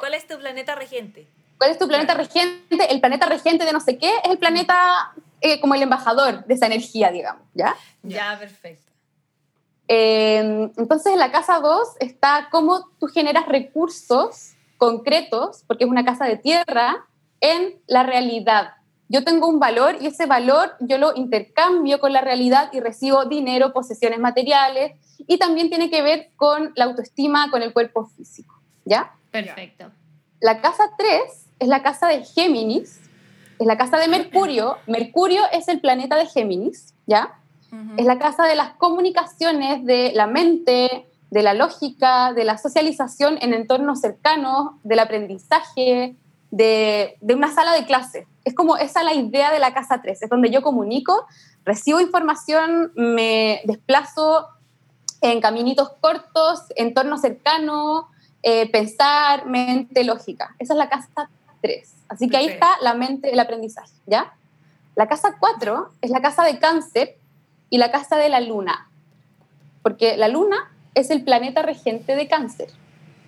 [0.00, 1.26] ¿Cuál es tu planeta regente?
[1.58, 2.92] ¿cuál es tu planeta regente?
[2.92, 6.54] El planeta regente de no sé qué es el planeta eh, como el embajador de
[6.54, 7.74] esa energía, digamos, ¿ya?
[8.02, 8.92] Ya, perfecto.
[9.88, 16.04] Eh, entonces, en la casa 2 está cómo tú generas recursos concretos, porque es una
[16.04, 17.06] casa de tierra,
[17.40, 18.74] en la realidad.
[19.08, 23.24] Yo tengo un valor y ese valor yo lo intercambio con la realidad y recibo
[23.24, 28.60] dinero, posesiones materiales y también tiene que ver con la autoestima, con el cuerpo físico,
[28.84, 29.14] ¿ya?
[29.30, 29.90] Perfecto.
[30.40, 31.20] La casa 3
[31.60, 33.00] es la casa de Géminis
[33.58, 34.76] es la casa de Mercurio.
[34.86, 37.38] Mercurio es el planeta de Géminis, ¿ya?
[37.98, 43.38] Es la casa de las comunicaciones, de la mente, de la lógica, de la socialización
[43.40, 46.16] en entornos cercanos, del aprendizaje,
[46.50, 48.26] de, de una sala de clase.
[48.44, 51.26] Es como esa la idea de la casa 3, es donde yo comunico,
[51.64, 54.48] recibo información, me desplazo
[55.20, 58.08] en caminitos cortos, entorno cercano,
[58.42, 60.54] eh, pensar, mente, lógica.
[60.58, 61.28] Esa es la casa
[61.62, 61.94] 3.
[62.08, 64.34] Así que ahí está la mente, el aprendizaje, ¿ya?
[64.94, 67.16] La casa 4 es la casa de cáncer
[67.70, 68.88] y la casa de la luna,
[69.82, 72.70] porque la luna es el planeta regente de cáncer.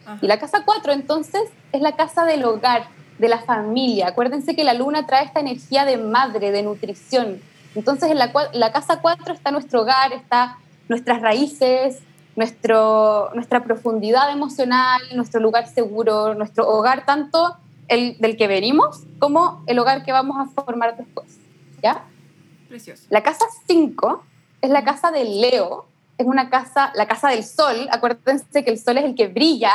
[0.05, 0.19] Ajá.
[0.21, 2.89] Y la casa 4 entonces es la casa del hogar,
[3.21, 4.09] de la familia.
[4.09, 7.41] Acuérdense que la luna trae esta energía de madre, de nutrición.
[7.77, 10.59] Entonces en la casa 4 está nuestro hogar, está
[10.89, 12.03] nuestras raíces,
[12.39, 17.57] nuestro, nuestra profundidad emocional, nuestro lugar seguro, nuestro hogar, tanto
[17.89, 21.37] el del que venimos como el hogar que vamos a formar después.
[21.83, 22.05] ¿Ya?
[22.69, 23.05] Precioso.
[23.11, 24.23] La casa 5
[24.63, 25.87] es la casa de Leo,
[26.19, 29.73] es una casa, la casa del sol, acuérdense que el sol es el que brilla,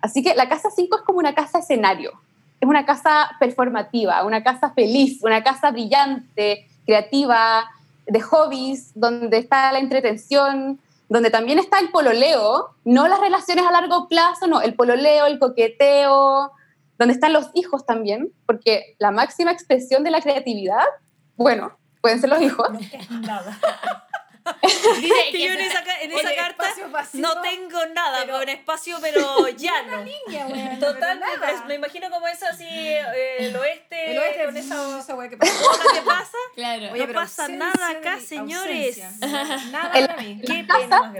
[0.00, 2.12] así que la casa 5 es como una casa escenario,
[2.60, 7.70] es una casa performativa, una casa feliz, una casa brillante, creativa,
[8.06, 13.70] de hobbies, donde está la entretención, donde también está el pololeo, no las relaciones a
[13.70, 16.50] largo plazo, no, el pololeo, el coqueteo,
[16.98, 20.84] donde están los hijos también, porque la máxima expresión de la creatividad,
[21.36, 22.68] bueno, pueden ser los hijos,
[23.10, 23.58] Nada.
[25.00, 26.64] Dice Que yo en esa, en carta
[27.14, 30.04] no tengo nada, pero- con espacio, pero llano.
[30.04, 31.64] Niña, weón, Totalmente, pero nada.
[31.66, 35.52] me imagino como es así, eh, el oeste, El oeste con esa esa que pasa.
[35.64, 36.38] ola que pasa.
[36.54, 36.92] Claro.
[36.92, 38.98] Oye, no pasa nada acá, señores.
[39.02, 39.28] ausencia.
[39.70, 40.40] Nada El- para mí.
[40.46, 41.12] Qué pena más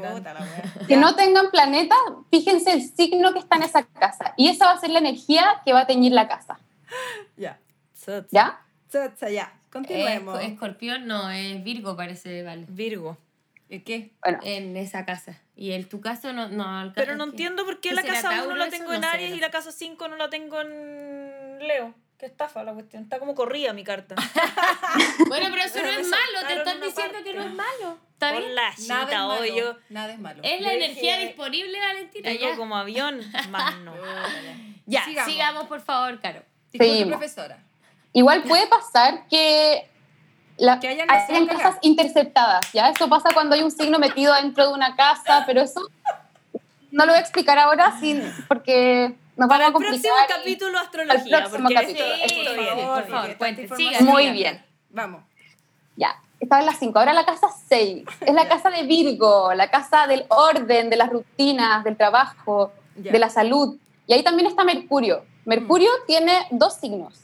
[0.86, 1.94] que no tengan planeta,
[2.30, 4.34] fíjense el signo que está en esa casa.
[4.36, 6.58] Y esa va a ser la energía que va a teñir la casa.
[7.36, 7.58] Ya.
[8.30, 8.60] ¿Ya?
[8.88, 9.80] Tsa, ya.
[9.80, 10.42] Es- Continuemos.
[10.42, 12.64] escorpión no, es Virgo parece, vale.
[12.68, 13.16] Virgo.
[13.70, 14.12] ¿Y ¿Qué?
[14.22, 15.38] Bueno, En esa casa.
[15.54, 18.28] Y el tu caso no, no alcanza- Pero no entiendo por qué ¿Qué la casa
[18.30, 19.44] 1 Tauro la tengo en No sé, Aries no y sé.
[19.44, 21.94] la casa 5 no la tengo en Leo.
[22.18, 23.02] Qué estafa la cuestión.
[23.04, 24.14] Está como corrida mi carta.
[25.28, 27.24] Bueno, pero eso no es malo, te están diciendo parte.
[27.30, 27.98] que no es malo.
[28.12, 28.54] ¿Está bien?
[28.54, 28.96] la Nada es chita,
[29.26, 29.40] malo.
[29.40, 29.78] hoyo.
[29.90, 30.40] Nada es malo.
[30.42, 32.28] Es la Yo energía dije, disponible, Valentina.
[32.30, 33.94] Tengo Ya, como avión, más no.
[34.86, 35.30] ya Sigamos.
[35.32, 35.66] sigamos.
[35.66, 36.42] por favor, Caro.
[36.72, 37.18] Disculpe, Seguimos.
[37.18, 37.58] profesora.
[38.12, 39.88] Igual puede pasar que,
[40.56, 42.88] la, Que hayan hayan casas interceptadas, ¿ya?
[42.90, 45.88] Eso pasa cuando hay un signo metido dentro de una casa, pero eso
[46.90, 50.38] no lo voy a explicar ahora sin, porque nos Para el vamos a próximo complicar.
[50.40, 51.38] y- capítulo astrología.
[51.38, 52.34] próximo porque capítulo, Sí,
[52.86, 54.32] por favor, por cuente, siga, Muy siga.
[54.32, 54.64] bien.
[54.90, 55.22] Vamos.
[55.96, 56.98] Ya, estaba en las 5.
[56.98, 58.04] Ahora la casa 6.
[58.20, 63.18] Es la casa de Virgo, la casa del orden, de las rutinas, del trabajo, de
[63.18, 63.76] la salud.
[64.08, 65.24] Y ahí también está Mercurio.
[65.44, 67.14] Mercurio tiene dos signos,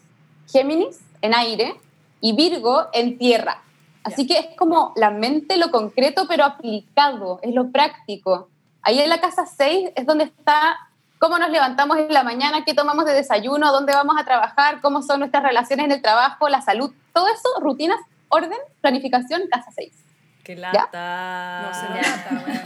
[0.51, 1.81] Géminis en aire
[2.21, 3.63] y Virgo en tierra.
[4.03, 8.49] Así que es como la mente, lo concreto, pero aplicado, es lo práctico.
[8.83, 10.77] Ahí en la casa 6 es donde está
[11.19, 15.01] cómo nos levantamos en la mañana, qué tomamos de desayuno, dónde vamos a trabajar, cómo
[15.01, 20.04] son nuestras relaciones en el trabajo, la salud, todo eso, rutinas, orden, planificación, casa 6.
[20.45, 21.73] Qué No, lata.
[21.73, 22.57] se lo lata, weón.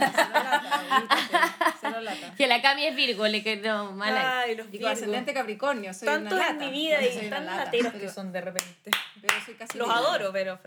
[1.79, 1.89] Se lo lata.
[1.91, 2.33] lo lata.
[2.37, 4.49] Que la Cami es Virgo, le quedó mal ahí.
[4.49, 4.89] Ay, los Digo, Virgo.
[4.93, 5.93] ascendente Capricornio.
[5.93, 6.65] Soy Tantos una en lata.
[6.65, 8.91] mi vida Yo y tan lata, lateros que pero- son de repente.
[9.21, 10.07] Pero soy casi Los Virgo.
[10.07, 10.59] adoro, pero.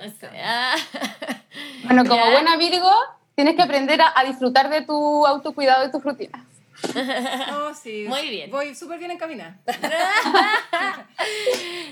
[0.42, 0.74] Ah,
[1.84, 2.30] Bueno, como Ya.
[2.32, 2.92] buena Virgo,
[3.34, 6.42] tienes que aprender a, a disfrutar de tu autocuidado y tus rutinas.
[7.48, 8.06] No, sí.
[8.08, 8.50] Muy bien.
[8.50, 9.58] Voy súper bien encaminada.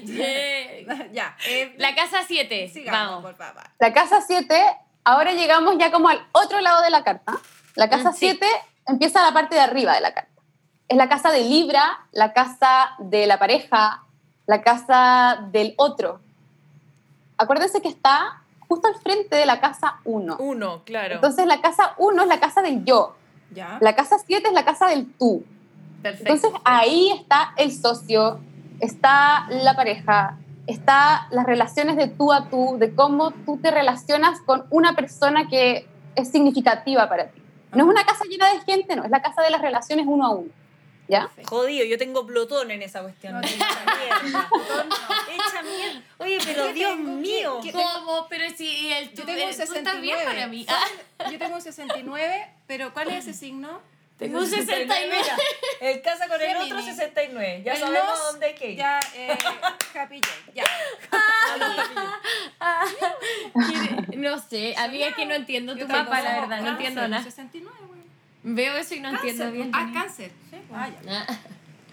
[0.09, 1.37] eh, ya.
[1.47, 2.69] eh, la casa 7.
[2.69, 3.23] sigamos, Vamos.
[3.23, 3.63] por favor.
[3.79, 4.65] La casa 7,
[5.05, 7.35] ahora llegamos ya como al otro lado de la carta.
[7.77, 8.19] La casa Mm, sí.
[8.21, 8.47] 7
[8.87, 10.31] empieza la parte de arriba de la carta.
[10.89, 14.03] Es la casa de Libra, la casa de la pareja,
[14.47, 16.21] la casa del otro.
[17.39, 20.37] Acuérdense que está justo al frente de la casa 1.
[20.39, 21.15] Uno, claro.
[21.17, 23.17] Entonces la casa 1 es la casa del yo.
[23.55, 23.79] Ya.
[23.81, 25.45] La casa 7 es la casa del tú.
[26.03, 26.33] Perfecto.
[26.33, 28.41] Entonces ahí está el socio,
[28.81, 30.37] está la pareja,
[30.71, 35.49] está las relaciones de tú a tú, de cómo tú te relacionas con una persona
[35.49, 37.41] que es significativa para ti.
[37.73, 40.27] No es una casa llena de gente, no, es la casa de las relaciones uno
[40.27, 40.51] a uno.
[41.09, 41.29] ¿Ya?
[41.49, 43.33] Jodido, yo tengo Plutón en esa cuestión.
[43.35, 44.49] No, no, mierda.
[45.29, 46.03] Hecha mierda.
[46.19, 47.13] Oye, pero ¿Qué Dios tengo?
[47.17, 47.61] mío.
[47.63, 48.27] ¿Qué- ¿Cómo?
[48.29, 50.25] Pero si el Yo tú, tengo un el- tú estás bien 69.
[50.25, 50.67] para mí.
[50.69, 50.81] Ah,
[51.17, 53.81] ¿Cuál- Yo tengo un 69, pero ¿cuál es ese signo?
[54.21, 55.11] Tengo un 69.
[55.11, 55.37] Mira,
[55.81, 56.95] el casa con el otro Géminis.
[56.97, 57.63] 69.
[57.65, 58.79] Ya El sabemos nos, dónde hay que ir.
[58.79, 59.39] Ya, eh,
[59.95, 60.21] Happy
[60.55, 60.65] ya.
[64.17, 67.23] No sé, amiga, es que no entiendo tu papá, la verdad, no entiendo nada.
[67.23, 68.01] 69, güey.
[68.43, 69.71] Veo eso y no entiendo bien.
[69.75, 70.31] Ah, cáncer.
[70.51, 71.27] Sí, ah, ya.
[71.29, 71.39] Ah,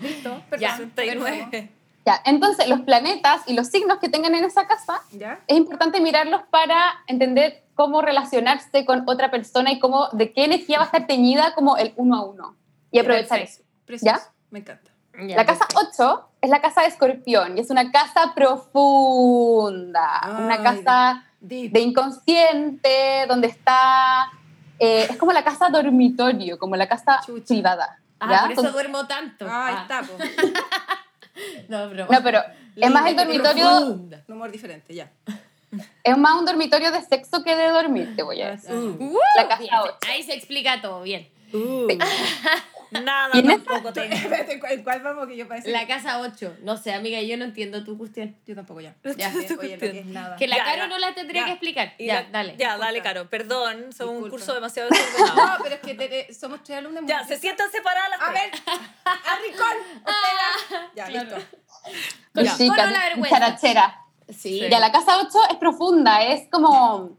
[0.01, 1.01] Listo, Ya, perfecto.
[1.01, 1.71] 69.
[2.05, 5.39] Ya, entonces los planetas y los signos que tengan en esa casa ¿Ya?
[5.45, 10.79] es importante mirarlos para entender cómo relacionarse con otra persona y cómo, de qué energía
[10.79, 12.55] va a estar teñida como el uno a uno.
[12.91, 13.61] Y aprovechar Perfecto.
[13.61, 13.69] eso.
[13.85, 14.17] Precioso.
[14.17, 14.31] ¿Ya?
[14.49, 14.91] Me encanta.
[15.27, 16.03] Ya, La casa perfecto.
[16.03, 21.71] 8 es la casa de escorpión y es una casa profunda, una Ay, casa Deep.
[21.71, 24.27] de inconsciente, donde está...
[24.79, 27.45] eh, es como la casa dormitorio, como la casa Chucha.
[27.47, 27.99] privada.
[28.19, 28.39] Ah, ¿ya?
[28.41, 29.45] por eso Entonces- duermo tanto.
[29.49, 30.63] Ah, ahí Ah, está.
[31.69, 32.07] No, broma.
[32.11, 32.41] no, pero
[32.75, 34.23] es más el Lindo, dormitorio, Profunda.
[34.27, 35.11] Un humor diferente, ya.
[36.03, 38.71] Es más un dormitorio de sexo que de dormir, te voy a decir.
[38.73, 39.97] Uh, La casa bien, ocho.
[40.09, 41.29] Ahí se explica todo bien.
[41.53, 41.87] Uh,
[42.91, 44.13] nada ¿Y en esa- tampoco tengo.
[44.69, 45.27] ¿en cuál- vamos?
[45.27, 46.57] Que yo parece La casa 8.
[46.61, 48.35] No sé, amiga, yo no entiendo tu cuestión.
[48.45, 48.95] Yo tampoco ya.
[49.17, 49.29] Ya.
[49.29, 50.35] Bien, oye, es nada.
[50.35, 50.87] Que la Ya, Caro ya.
[50.87, 51.45] no la tendría Ya.
[51.45, 51.93] que explicar.
[51.97, 52.49] Y Ya, la- dale.
[52.57, 52.85] Ya, Disculpa.
[52.85, 53.29] dale, Caro.
[53.29, 54.29] Perdón, somos un Disculpa.
[54.29, 55.35] curso demasiado desordenado.
[55.57, 57.03] No, pero es que te- te- somos tres alumnos.
[57.05, 58.51] ya, se sientan separadas las A tres.
[58.51, 58.61] ver,
[59.05, 60.89] a Ricón, Ortega.
[60.95, 61.37] Ya, Claro.
[61.37, 61.57] listo.
[62.33, 62.57] Con- Ya.
[62.57, 63.39] con la vergüenza.
[63.39, 64.01] charachera.
[64.29, 64.61] Sí.
[64.69, 67.11] Ya, la casa 8 es profunda, es como,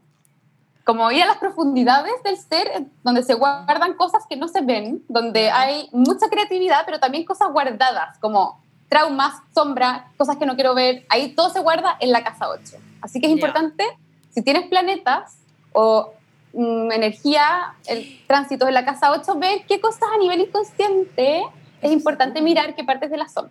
[0.85, 5.03] como ir a las profundidades del ser, donde se guardan cosas que no se ven,
[5.07, 10.75] donde hay mucha creatividad, pero también cosas guardadas, como traumas, sombra, cosas que no quiero
[10.75, 11.05] ver.
[11.09, 12.77] Ahí todo se guarda en la casa 8.
[13.01, 13.85] Así que es importante,
[14.31, 15.37] si tienes planetas
[15.73, 16.13] o
[16.53, 21.43] mm, energía, el tránsito en la casa 8, ver qué cosas a nivel inconsciente
[21.81, 23.49] es importante mirar qué partes de la son.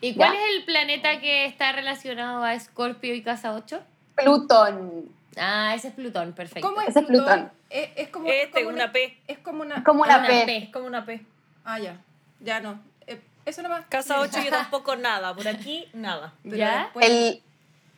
[0.00, 0.38] ¿Y cuál Ya.
[0.38, 3.80] es el planeta que está relacionado a Escorpio y Casa 8?
[4.14, 6.66] Plutón, Ah, ese es Plutón, perfecto.
[6.66, 7.24] ¿Cómo es Ese Plutón?
[7.26, 7.52] Plutón.
[7.68, 9.18] Es, es como, Este, como una P.
[9.26, 9.84] Es como una...
[9.84, 10.56] como una P.
[10.64, 11.20] Es como una P.
[11.64, 11.98] Ah, ya.
[12.40, 12.80] Ya no.
[13.06, 13.84] Eh, eso nomás.
[13.90, 15.34] Casa 8 yo tampoco nada.
[15.34, 16.32] Por aquí, nada.
[16.42, 16.84] Pero ¿Ya?
[16.84, 17.42] después- El,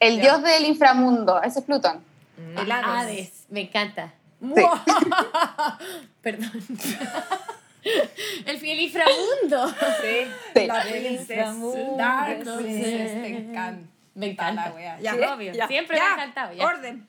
[0.01, 0.23] el Ya.
[0.23, 2.03] dios del inframundo, ese es Plutón.
[2.57, 2.85] El Hades.
[2.87, 4.15] Hades, me encanta.
[4.41, 4.63] Sí.
[6.23, 6.51] Perdón.
[8.47, 9.69] el fiel inframundo.
[10.01, 10.27] Sí.
[10.55, 10.67] Sí.
[10.67, 11.55] La princesa.
[11.97, 12.39] Dark.
[12.59, 13.89] Princess, te encanta.
[14.15, 14.71] Me encanta.
[14.71, 14.97] la.
[14.99, 15.35] Sí, Ya.
[15.35, 15.53] obvio.
[15.53, 16.53] ya, Siempre me ha encantado.
[16.55, 16.67] Ya.
[16.67, 17.09] Orden.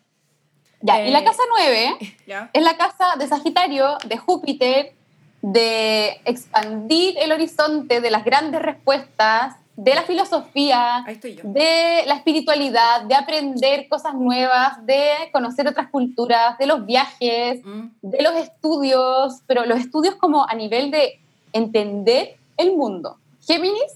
[0.81, 1.97] Ya, y la Eh, casa 9
[2.27, 2.49] Ya.
[2.53, 4.93] es la casa de Sagitario, de Júpiter,
[5.41, 11.05] de expandir el horizonte de las grandes respuestas, de la filosofía,
[11.43, 17.87] de la espiritualidad, de aprender cosas nuevas, de conocer otras culturas, de los viajes, Mm.
[18.01, 21.21] de los estudios, pero los estudios como a nivel de
[21.53, 23.17] entender el mundo.
[23.47, 23.93] Géminis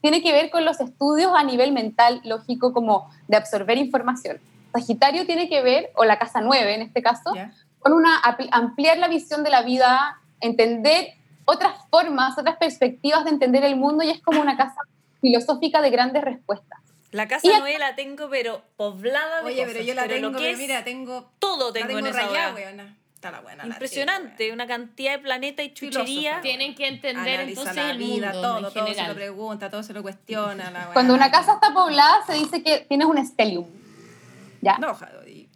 [0.00, 4.38] tiene que ver con los estudios a nivel mental, lógico, como de absorber información.
[4.72, 7.32] Sagitario tiene que ver, o la casa 9 en este caso,
[7.80, 8.20] con una
[8.52, 11.14] ampliar la visión de la vida, entender
[11.44, 14.76] otras formas, otras perspectivas de entender el mundo y es como una casa
[15.28, 16.78] filosófica de grandes respuestas.
[17.12, 19.72] La casa Y acá- 9 la tengo, pero poblada de Oye, cosas.
[19.72, 22.06] pero yo la lo tengo, que pero es, mira, tengo, todo la tengo, tengo en
[22.08, 22.96] esa rayada, weona.
[23.14, 23.64] Está la buena.
[23.64, 26.04] la Impresionante, tía, una cantidad de planeta y chuchería.
[26.04, 26.40] Filósofa.
[26.42, 29.70] Tienen que entender Analiza entonces la el vida, mundo todo, en todo se lo pregunta,
[29.70, 30.70] todo se lo cuestiona.
[30.70, 33.64] La Cuando una casa está poblada se dice que tienes un stellium.
[34.60, 34.76] ¿Ya?
[34.78, 34.96] No,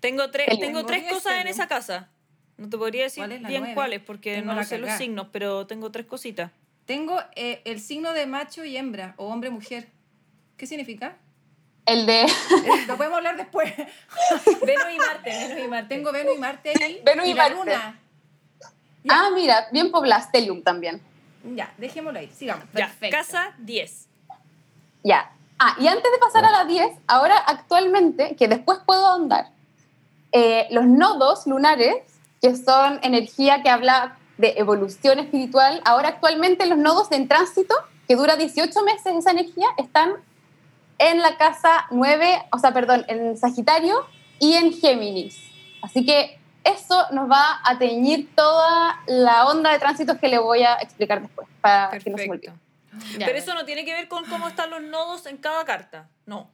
[0.01, 1.51] Tengo, tres Tengo tengo tres cosas en tengo.
[1.51, 2.09] esa casa.
[2.57, 3.75] No te podría decir ¿Cuál es la bien nueve?
[3.75, 6.51] cuáles, porque Tengo no la sé los signos, pero tengo tres cositas.
[6.89, 9.89] Tengo eh, el signo de macho y hembra, o hombre-mujer.
[10.57, 11.19] ¿Qué significa?
[11.85, 12.27] El de
[12.87, 13.71] Lo podemos hablar después.
[14.67, 15.95] Venus y Marte, Venus y Marte.
[15.95, 17.03] Tengo Venus y Marte ahí.
[17.05, 17.59] Venus y la Marte.
[17.59, 18.01] luna.
[19.07, 21.03] Ah, mira, bien poblada, stellium también.
[21.55, 22.65] Ya, dejémoslo ahí, sigamos.
[22.73, 23.19] Ya, Perfecto.
[23.19, 24.09] casa 10.
[25.05, 25.31] Ya.
[25.59, 29.51] Ah, y antes de pasar a la 10, ahora actualmente, que después puedo ahondar,
[30.33, 31.97] eh, los nodos lunares,
[32.41, 37.75] que son energía que habla de evolución espiritual, ahora actualmente los nodos en tránsito,
[38.07, 40.15] que dura 18 meses esa energía, están
[40.99, 44.07] en la casa 9, o sea, perdón, en Sagitario
[44.39, 45.39] y en Géminis.
[45.83, 50.63] Así que eso nos va a teñir toda la onda de tránsitos que le voy
[50.63, 52.53] a explicar después, para que no se me olvide.
[52.53, 53.19] Perfecto.
[53.19, 56.09] Ya, Pero eso no tiene que ver con cómo están los nodos en cada carta.
[56.27, 56.51] No.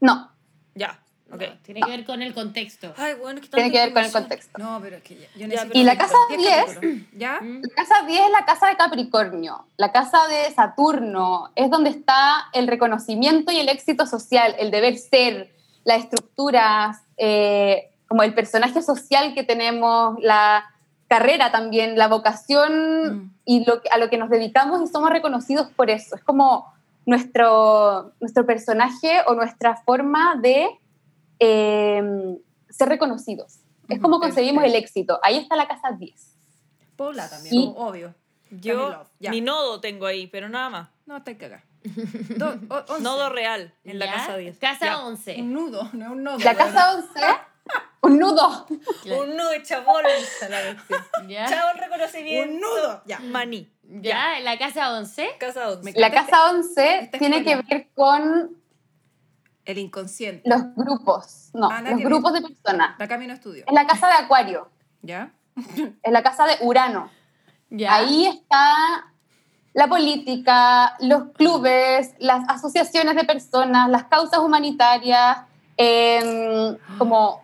[0.00, 0.30] No,
[0.74, 1.00] Ya.
[1.28, 1.42] No, Ok.
[1.62, 2.94] tiene que ver con el contexto.
[2.96, 4.58] Ay, bueno, que tiene que ver con el contexto.
[4.58, 5.78] No, pero es que ya- yo Ya, necesito...
[5.78, 7.02] Y la casa 10 10 capítulos.
[7.16, 7.40] ¿Ya?
[7.40, 7.62] Mm.
[7.62, 12.46] La casa 10 es la casa de Capricornio, la casa de Saturno, es donde está
[12.52, 15.52] el reconocimiento y el éxito social, el deber ser,
[15.84, 20.64] las estructuras, eh, como el personaje social que tenemos, la
[21.08, 23.34] carrera también, la vocación Mm.
[23.44, 26.14] y lo, a lo que nos dedicamos y somos reconocidos por eso.
[26.16, 26.72] Es como
[27.04, 30.68] nuestro, nuestro personaje o nuestra forma de
[31.38, 32.02] eh,
[32.68, 33.60] ser reconocidos.
[33.88, 35.20] Es como conseguimos el éxito.
[35.22, 36.34] Ahí está la casa 10.
[36.96, 37.72] Pobla también, Sí.
[37.76, 38.14] obvio.
[38.50, 39.30] Yo, ya.
[39.30, 40.88] mi nodo tengo ahí, pero nada más.
[41.04, 41.62] No, te cagas.
[42.36, 43.02] Do- o- once.
[43.02, 44.12] Nodo real en la ¿Ya?
[44.14, 44.58] casa 10.
[44.58, 45.04] Casa Ya.
[45.04, 45.36] 11.
[45.40, 46.38] Un nudo, no un nodo.
[46.38, 46.56] La weón.
[46.56, 47.20] casa 11,
[48.02, 48.66] un nudo.
[48.70, 49.52] Un nudo
[50.48, 50.76] la.
[51.28, 51.46] ¿Ya?
[51.48, 52.54] Chao el reconocimiento.
[52.54, 53.18] Un nudo, ya.
[53.20, 53.70] Maní.
[53.82, 54.40] ¿Ya?
[54.40, 55.28] La casa 11.
[55.38, 55.82] Casa 11.
[55.92, 58.56] Me La casa 11 esta tiene que ver con
[59.66, 60.48] El inconsciente.
[60.48, 62.96] los grupos, no, Ah, los grupos de personas.
[62.98, 63.64] La Cami no estudió.
[63.66, 64.68] Es la casa de Acuario,
[65.02, 65.32] ¿Ya?
[66.02, 67.10] es la casa de Urano.
[67.68, 67.94] Ya.
[67.96, 69.12] Ahí está
[69.74, 75.38] la política, los clubes, las asociaciones de personas, las causas humanitarias,
[75.76, 77.42] em, como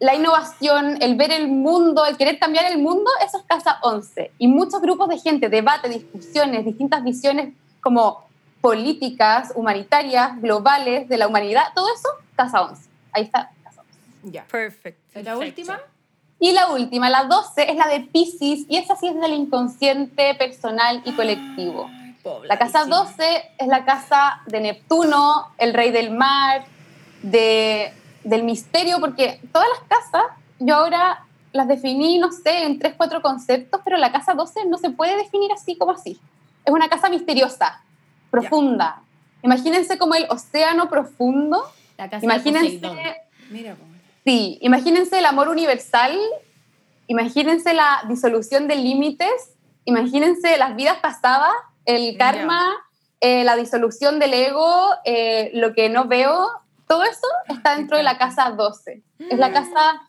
[0.00, 4.32] la innovación, el ver el mundo, el querer cambiar el mundo, eso es Casa 11.
[4.38, 8.23] Y muchos grupos de gente, debate, discusiones, distintas visiones como
[8.64, 12.88] políticas, humanitarias, globales, de la humanidad, todo eso, Casa 11.
[13.12, 13.50] Ahí está.
[13.62, 13.82] Casa
[14.22, 14.32] 11.
[14.32, 14.44] Ya.
[14.44, 14.98] Perfect.
[15.14, 15.60] ¿Y la Perfecto.
[15.60, 15.80] última?
[16.40, 20.34] Y la última, la 12, es la de Pisces, y esa sí es del inconsciente
[20.36, 21.90] personal y colectivo.
[22.44, 26.64] La casa 12 es la casa de Neptuno, el rey del mar,
[27.20, 27.92] de,
[28.22, 30.22] del misterio, porque todas las casas,
[30.58, 34.78] yo ahora las definí, no sé, en tres, cuatro conceptos, pero la casa 12 no
[34.78, 36.18] se puede definir así como así.
[36.64, 37.83] Es una casa misteriosa,
[38.40, 39.02] profunda.
[39.42, 41.64] Imagínense como el océano profundo.
[41.98, 42.90] La casa de Imagínense.
[43.50, 43.76] Mira,
[44.24, 46.18] sí, imagínense el amor universal,
[47.06, 49.54] imagínense la disolución de límites,
[49.84, 51.52] imagínense las vidas pasadas,
[51.84, 52.74] el karma,
[53.20, 56.48] eh, la disolución del ego, eh, lo que no veo,
[56.86, 59.02] todo eso está dentro de la casa 12.
[59.18, 60.02] Es la casa,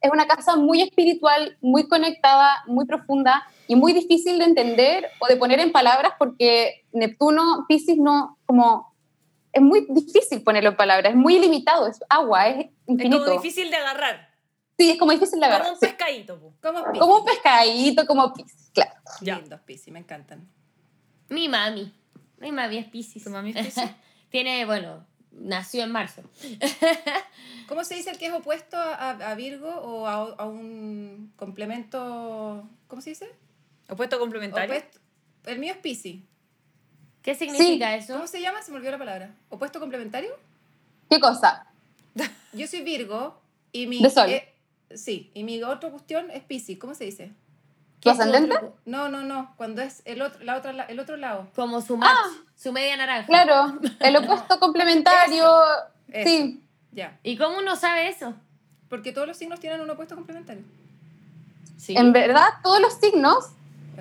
[0.00, 5.26] es una casa muy espiritual, muy conectada, muy profunda y muy difícil de entender o
[5.26, 8.94] de poner en palabras porque Neptuno, Pisces no, como,
[9.52, 13.24] es muy difícil ponerlo en palabras, es muy ilimitado, es agua, es Es infinito.
[13.24, 14.28] como difícil de agarrar.
[14.78, 15.72] Sí, es como difícil de Como agarrar.
[15.72, 15.86] un sí.
[15.86, 16.38] pescadito.
[16.38, 16.54] po.
[16.62, 17.00] ¿Cómo es Piscis?
[17.00, 18.92] Como un pescadito, como Pisces, claro.
[19.22, 19.38] Ya.
[19.40, 20.48] Lindos Piscis, me encantan.
[21.30, 21.92] Mi mami.
[22.38, 23.24] Mi mami es Piscis.
[23.24, 23.90] ¿Tu mami es Piscis?
[24.30, 26.22] Tiene, bueno, nació en marzo.
[27.68, 32.68] ¿Cómo se dice el que es opuesto a, a Virgo o a, a un complemento?
[32.88, 33.28] ¿Cómo se dice?
[33.88, 34.74] Opuesto complementario.
[34.74, 34.98] Opuesto-
[35.46, 36.22] el mío es Piscis.
[37.22, 38.14] ¿Qué significa eso?
[38.14, 38.62] ¿Cómo se llama?
[38.62, 39.34] Se me olvidó la palabra.
[39.50, 40.30] ¿Opuesto complementario?
[41.10, 41.66] ¿Qué cosa?
[42.52, 43.40] Yo soy Virgo
[43.72, 44.02] y mi...
[44.02, 44.28] De sol.
[44.30, 44.52] eh,
[44.94, 46.78] sí, y mi otra cuestión es Piscis.
[46.78, 47.32] ¿Cómo se dice?
[48.00, 48.56] ¿Tu ¿Qué es ascendente?
[48.84, 49.52] No, no, no.
[49.56, 51.48] Cuando es el otro, la otra, la- el otro lado.
[51.56, 52.10] Como su match,
[52.56, 53.26] su media naranja.
[53.26, 55.46] Claro, el opuesto complementario.
[56.08, 56.28] Eso.
[56.28, 57.18] Sí, Ya.
[57.22, 58.34] ¿Y cómo uno sabe eso?
[58.88, 60.62] Porque todos los signos tienen un opuesto complementario.
[61.76, 61.96] Sí.
[61.96, 63.50] en verdad todos los signos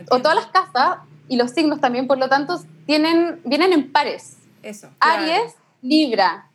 [0.10, 4.38] o todas las casas y los signos también, por lo tanto, tienen, vienen en pares.
[4.64, 4.90] Eso.
[5.00, 6.48] Aries, Libra,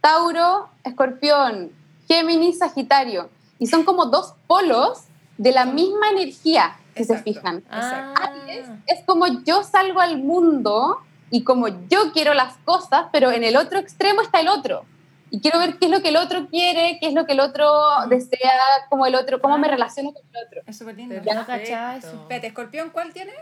[0.00, 1.70] Tauro, Escorpión,
[2.08, 3.28] Géminis, Sagitario.
[3.58, 5.04] Y son como dos polos
[5.36, 7.24] de la misma energía, si se Exacto.
[7.24, 7.64] fijan.
[7.70, 10.98] Ah, Aries es como yo salgo al mundo
[11.30, 14.84] y como yo quiero las cosas, pero en el otro extremo está el otro.
[15.30, 17.40] Y quiero ver qué es lo que el otro quiere, qué es lo que el
[17.40, 17.66] otro
[18.08, 18.52] desea,
[18.88, 20.62] como el otro, cómo me relaciono con el otro.
[20.64, 21.16] Es súper lindo.
[21.16, 22.12] No cachaba eso.
[22.12, 23.32] Espérate, ¿escorpión cuál tiene?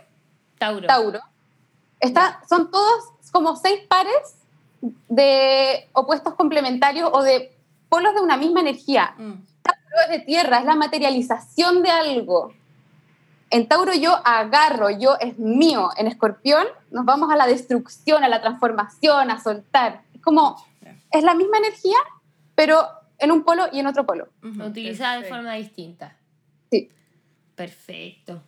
[0.59, 0.87] Tauro.
[0.87, 1.21] Tauro.
[2.01, 4.37] Está, son todos como seis pares
[5.09, 7.55] de opuestos complementarios o de
[7.89, 9.15] polos de una misma energía.
[9.19, 9.35] Mm.
[10.11, 12.55] De tierra, es la materialización de algo.
[13.51, 15.91] En Tauro yo agarro, yo es mío.
[15.97, 20.03] En Escorpión nos vamos a la destrucción, a la transformación, a soltar.
[20.15, 20.57] Es como,
[21.11, 21.99] es la misma energía,
[22.55, 22.89] pero
[23.19, 24.29] en un polo y en otro polo.
[24.43, 26.17] Utilizada de forma distinta.
[26.71, 26.91] Sí.
[27.55, 28.43] Perfecto.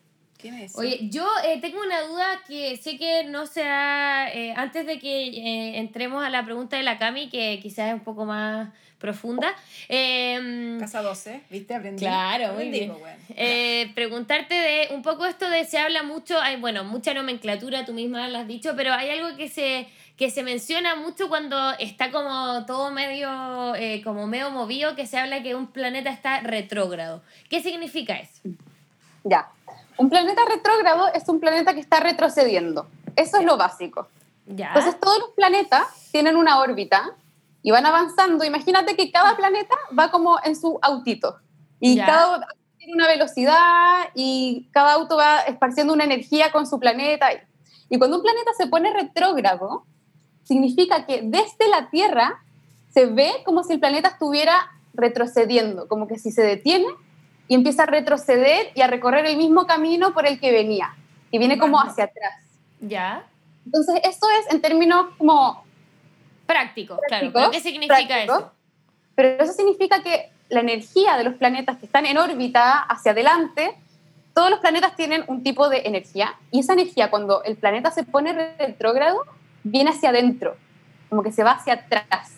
[0.75, 4.99] Oye, yo eh, tengo una duda que sé que no se ha, eh, antes de
[4.99, 8.69] que eh, entremos a la pregunta de la Cami, que quizás es un poco más
[8.99, 9.55] profunda.
[9.89, 11.75] eh, Casa 12, ¿viste?
[11.75, 11.99] Aprendí.
[11.99, 12.91] Claro, muy Aprendí, bien.
[12.91, 13.19] pues, bueno.
[13.31, 17.93] eh, preguntarte de un poco esto de se habla mucho, hay bueno, mucha nomenclatura, tú
[17.93, 19.87] misma lo has dicho, pero hay algo que se
[20.17, 25.19] que se menciona mucho cuando está como todo medio eh, como medio movido que se
[25.19, 27.21] habla que un planeta está retrógrado.
[27.51, 28.41] ¿Qué significa eso?
[29.25, 29.49] Ya.
[29.97, 32.87] Un planeta retrógrado es un planeta que está retrocediendo.
[33.17, 34.09] Eso es lo básico.
[34.47, 34.69] Ya.
[34.69, 37.13] Entonces todos los planetas tienen una órbita
[37.63, 38.45] y van avanzando.
[38.45, 41.39] Imagínate que cada planeta va como en su autito
[41.81, 42.07] y Ya.
[42.07, 47.29] cada auto tiene una velocidad y cada auto va esparciendo una energía con su planeta.
[47.89, 49.85] Y cuando un planeta se pone retrógrado,
[50.43, 52.43] significa que desde la Tierra
[52.93, 56.87] se ve como si el planeta estuviera retrocediendo, como que si se detiene
[57.49, 60.95] y empieza a retroceder y a recorrer el mismo camino por el que venía,
[61.31, 62.35] y viene como hacia atrás.
[62.81, 63.25] ya.
[63.67, 65.65] Entonces, eso es en términos como
[66.47, 67.09] Práctico, claro.
[67.09, 68.37] Práctico, ¿Pero qué significa práctico.
[68.37, 68.53] eso?
[69.15, 73.75] Pero eso significa que la energía de los planetas que están en órbita hacia adelante,
[74.35, 78.03] todos los planetas tienen un tipo de energía y esa energía cuando el planeta se
[78.03, 79.25] pone retrógrado
[79.63, 80.57] viene hacia adentro,
[81.09, 82.33] como que se va hacia atrás.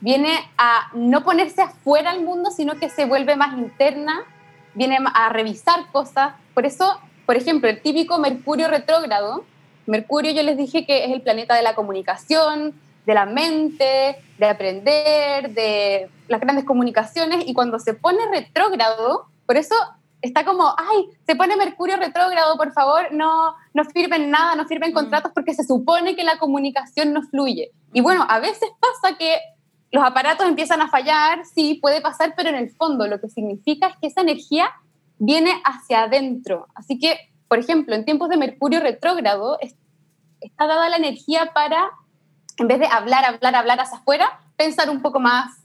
[0.00, 4.24] Viene a no ponerse afuera al mundo, sino que se vuelve más interna,
[4.74, 6.34] viene a revisar cosas.
[6.54, 9.44] Por eso, por ejemplo, el típico Mercurio retrógrado,
[9.86, 12.74] Mercurio yo les dije que es el planeta de la comunicación,
[13.06, 19.56] de la mente, de aprender, de las grandes comunicaciones, y cuando se pone retrógrado, por
[19.56, 19.74] eso
[20.20, 24.90] está como, ay, se pone Mercurio retrógrado, por favor, no, no firmen nada, no firmen
[24.90, 24.94] Mm.
[24.94, 27.70] contratos porque se supone que la comunicación no fluye.
[27.94, 29.38] Y bueno, a veces pasa que
[29.90, 33.88] los aparatos empiezan a fallar, sí, puede pasar, pero en el fondo lo que significa
[33.88, 34.70] es que esa energía
[35.18, 36.66] viene hacia adentro.
[36.74, 39.74] Así que, por ejemplo, en tiempos de Mercurio retrógrado, es-
[40.40, 41.90] está dada la energía para,
[42.58, 45.62] en vez de hablar, hablar, hablar hacia afuera, pensar un poco más,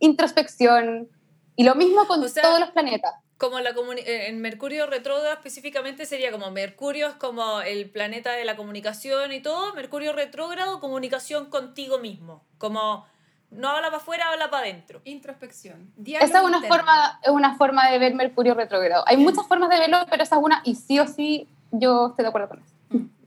[0.00, 1.08] introspección.
[1.56, 3.14] Y lo mismo con O sea, todos los planetas.
[3.38, 8.44] Como la eh, en Mercurio retrógrado específicamente sería como Mercurio es como el planeta de
[8.44, 12.44] la comunicación y todo, Mercurio retrógrado, comunicación contigo mismo.
[12.58, 13.04] Como
[13.52, 15.00] no habla para afuera, habla para adentro.
[15.04, 15.92] Introspección.
[16.04, 19.04] Esa es una, forma, es una forma de ver Mercurio retrógrado.
[19.06, 22.24] Hay muchas formas de verlo, pero esa es una, y sí o sí yo estoy
[22.24, 22.71] de acuerdo con eso.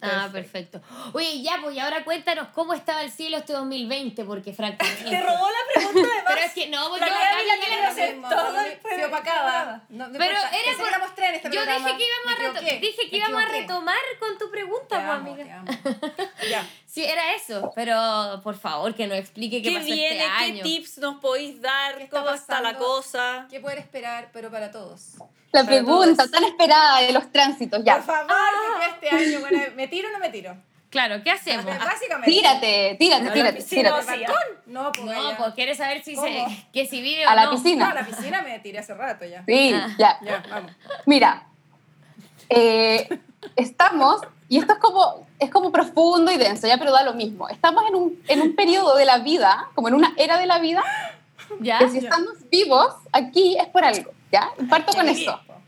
[0.02, 0.82] Ah, perfecto.
[1.14, 5.04] Oye, ya, pues y ahora cuéntanos cómo estaba el cielo este 2020, porque francamente...
[5.10, 8.22] Te robó la pregunta de Pero es que no, porque La acá la le- hacer
[8.22, 9.84] todo el Fui opacada.
[9.90, 11.88] No, no Pero era que por- seamos tres en este Yo programa.
[11.88, 15.10] dije que íbamos a, reto- dije que íbamos a retomar con tu Te pregunta, pues,
[15.10, 15.44] amiga.
[15.44, 15.66] te amo.
[16.50, 16.68] Ya.
[16.86, 20.08] Sí, era eso, pero por favor que nos explique qué, ¿Qué pasó viene?
[20.08, 20.64] este ¿Qué año.
[20.64, 21.98] tips nos podéis dar?
[21.98, 23.48] ¿Qué está ¿Cómo está la cosa?
[23.50, 25.16] ¿Qué poder esperar, pero para todos?
[25.56, 26.32] La Para pregunta todos.
[26.32, 28.02] tan esperada de los tránsitos, Por ya.
[28.02, 28.28] favor,
[28.80, 30.56] que este año, bueno, ¿me tiro o no me tiro?
[30.90, 31.66] Claro, ¿qué hacemos?
[31.80, 32.32] Básicamente.
[32.32, 34.04] Tírate, tírate, A la tírate, piscina, tírate.
[34.04, 34.10] sí.
[34.14, 34.64] ¿Al balcón?
[34.68, 35.38] No, pues, No, ya.
[35.38, 37.52] pues quieres saber si se, que si vive o A la no.
[37.52, 37.86] piscina.
[37.86, 39.44] No, a la piscina me tiré hace rato ya.
[39.46, 39.90] Sí, Ah.
[39.98, 40.20] ya.
[40.22, 40.72] Ya, vamos.
[41.06, 41.48] Mira,
[42.50, 43.08] eh,
[43.56, 47.50] estamos, y esto es como, es como profundo y denso, ya, pero da lo mismo.
[47.50, 50.60] Estamos en un, en un periodo de la vida, como en una era de la
[50.60, 50.84] vida,
[51.60, 51.80] ¿Ya?
[51.80, 54.52] que si estamos vivos aquí es por algo, ¿ya?
[54.70, 55.08] Parto con.
[55.08, 55.14] Oh,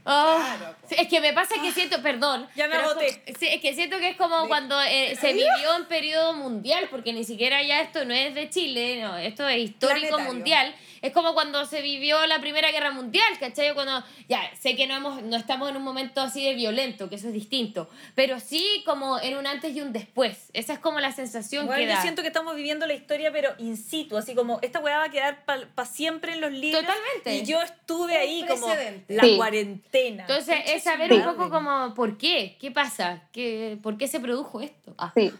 [0.04, 2.48] Claro, sí, es que me pasa que siento, perdón.
[2.56, 3.08] Ya me pero es agoté.
[3.36, 6.88] como- es que siento que es como De- cuando eh, se vivió en periodo mundial,
[6.90, 10.34] porque ni siquiera ya esto no es de Chile, no, esto es histórico Planetario.
[10.34, 10.76] mundial.
[11.02, 13.72] Es como cuando se vivió la Primera Guerra Mundial, ¿cachai?
[13.76, 17.16] Cuando, ya, sé que no, hemos, no estamos en un momento así de violento, que
[17.16, 20.50] eso es distinto, pero sí como en un antes y un después.
[20.54, 22.02] Esa es como la sensación Bueno, que yo da.
[22.02, 25.12] siento que estamos viviendo la historia, pero in situ, así como esta weá va a
[25.12, 26.82] quedar para siempre en los libros.
[26.84, 27.36] Totalmente.
[27.36, 29.14] Y yo estuve Un ahí como precedente.
[29.14, 29.36] la Sí.
[29.38, 30.24] cuarentena.
[30.28, 31.18] Entonces, es saber Sí.
[31.20, 32.58] un poco como, ¿por qué?
[32.60, 33.24] ¿Qué pasa?
[33.32, 34.94] ¿Qué, ¿Por qué se produjo esto?
[34.98, 35.12] Ah.
[35.16, 35.34] Sí.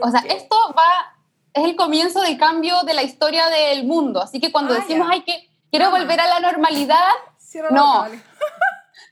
[0.00, 1.16] O sea, esto va,
[1.52, 4.20] es el comienzo del cambio de la historia del mundo.
[4.22, 5.14] Así que cuando Ah, decimos, ya.
[5.14, 5.98] ay, que quiero Mamá.
[5.98, 7.08] volver a la normalidad,
[7.38, 7.84] Cierra No.
[7.86, 8.22] boca, vale.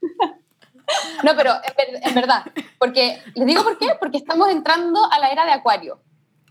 [1.24, 2.44] no, pero en, ver- en verdad,
[2.78, 6.00] porque, les digo por qué, porque estamos entrando a la era de Acuario.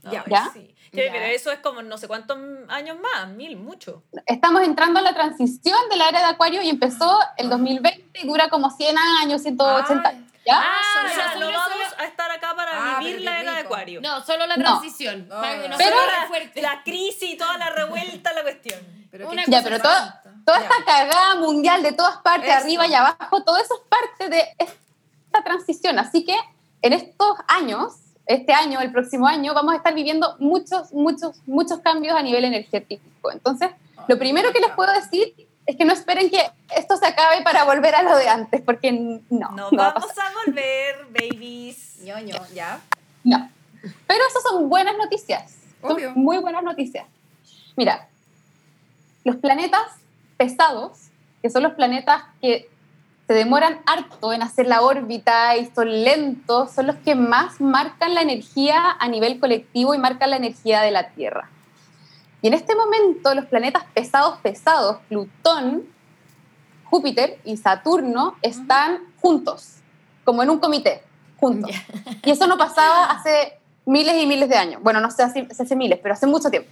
[0.03, 0.49] Ay, ¿Ya?
[0.53, 0.73] sí.
[1.03, 1.09] Que-.
[1.11, 2.37] Pero eso es como no sé cuántos
[2.69, 4.03] años más, mil, mucho.
[4.25, 8.27] Estamos entrando a la transición de la era de Acuario y empezó el 2020 y
[8.27, 10.23] dura como 100 años, 180 años.
[10.45, 10.61] ¿ya?
[10.63, 13.59] Ah, o sea, solo- no vamos a estar acá para Ah, vivir la era de.
[13.59, 14.01] Acuario.
[14.01, 15.27] No, solo la transición.
[15.27, 15.67] No, Pero-
[16.55, 18.79] la, la crisis y toda la revuelta, la cuestión.
[19.11, 20.59] Pero Una Ya, pero Toda Ya.
[20.63, 22.59] esta cagada mundial de todas partes, Eso.
[22.63, 25.99] arriba y abajo, todo eso es parte de esta transición.
[25.99, 26.35] Así que
[26.81, 27.93] en estos años,
[28.27, 32.43] este año, el próximo año, vamos a estar viviendo muchos, muchos, muchos cambios a nivel
[32.45, 33.31] energético.
[33.31, 33.69] Entonces,
[34.07, 35.33] lo primero que les puedo decir
[35.65, 36.39] es que no esperen que
[36.75, 39.93] esto se acabe para volver a lo de antes, porque no, No, no va a
[39.93, 40.27] vamos pasar.
[40.31, 41.99] a volver, babies.
[42.03, 42.79] ñoño, ya.
[43.23, 43.49] No.
[44.07, 45.55] Pero esas son buenas noticias.
[45.81, 46.11] Son Obvio.
[46.15, 47.05] muy buenas noticias.
[47.75, 48.07] Mira,
[49.23, 49.81] los planetas
[50.37, 51.09] pesados,
[51.41, 52.69] que son los planetas que
[53.27, 58.15] se demoran harto en hacer la órbita y son lentos, son los que más marcan
[58.15, 61.49] la energía a nivel colectivo y marcan la energía de la Tierra.
[62.41, 65.85] Y en este momento los planetas pesados, pesados, Plutón,
[66.85, 69.79] Júpiter y Saturno están juntos,
[70.23, 71.03] como en un comité,
[71.37, 71.71] juntos.
[72.23, 74.81] Y eso no pasaba hace miles y miles de años.
[74.81, 76.69] Bueno, no sé hace, hace miles, pero hace mucho tiempo.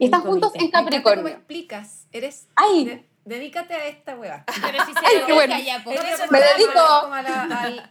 [0.00, 1.28] Y están Un juntos en encanta cómo Capricornio.
[1.28, 2.06] explicas.
[2.10, 2.46] Eres.
[2.56, 3.06] Ay.
[3.26, 4.44] De- dedícate a esta weá.
[4.62, 5.58] Pero si se Ay, lo qué bueno.
[5.58, 6.00] ya, pues.
[6.30, 6.72] Me a la- dedico.
[7.02, 7.90] como a la- al-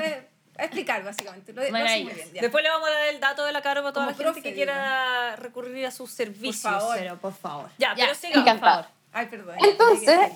[0.00, 1.52] eh, a explicar, básicamente.
[1.52, 2.14] Lo, lo haces muy Maravilloso.
[2.16, 2.32] bien.
[2.34, 2.40] ya.
[2.42, 4.42] Después le vamos a dar el dato de la cara para toda Como la gente
[4.42, 6.60] que quiera recurrir a sus servicios.
[6.62, 6.96] favor.
[6.98, 7.70] Pero por favor.
[7.78, 8.44] Ya, pero sigamos.
[8.50, 8.86] por favor.
[9.12, 9.56] Ay, perdón.
[9.62, 10.32] Entonces,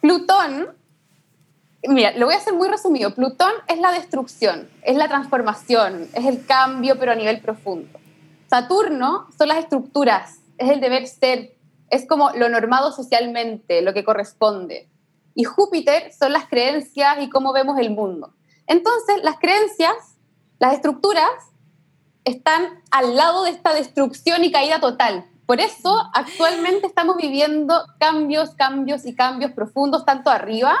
[0.00, 0.76] Plutón,
[1.84, 3.14] mira, lo voy a hacer muy resumido.
[3.14, 7.98] Plutón es la destrucción, es la transformación, es el cambio, pero a nivel profundo.
[8.48, 11.52] Saturno son las estructuras, es el deber ser,
[11.90, 14.88] es como lo normado socialmente, lo que corresponde.
[15.34, 18.34] Y Júpiter son las creencias y cómo vemos el mundo.
[18.66, 19.94] Entonces, las creencias,
[20.58, 21.30] las estructuras,
[22.24, 25.24] están al lado de esta destrucción y caída total.
[25.46, 30.76] Por eso actualmente estamos viviendo cambios, cambios y cambios profundos, tanto arriba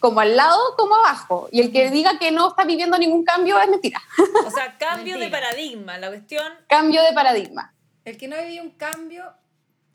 [0.00, 1.48] como al lado como abajo.
[1.52, 4.00] Y el que diga que no está viviendo ningún cambio es mentira.
[4.46, 5.98] O sea, cambio de paradigma.
[5.98, 6.52] La cuestión.
[6.68, 7.74] Cambio de paradigma.
[8.04, 9.24] El que no ha vivido un cambio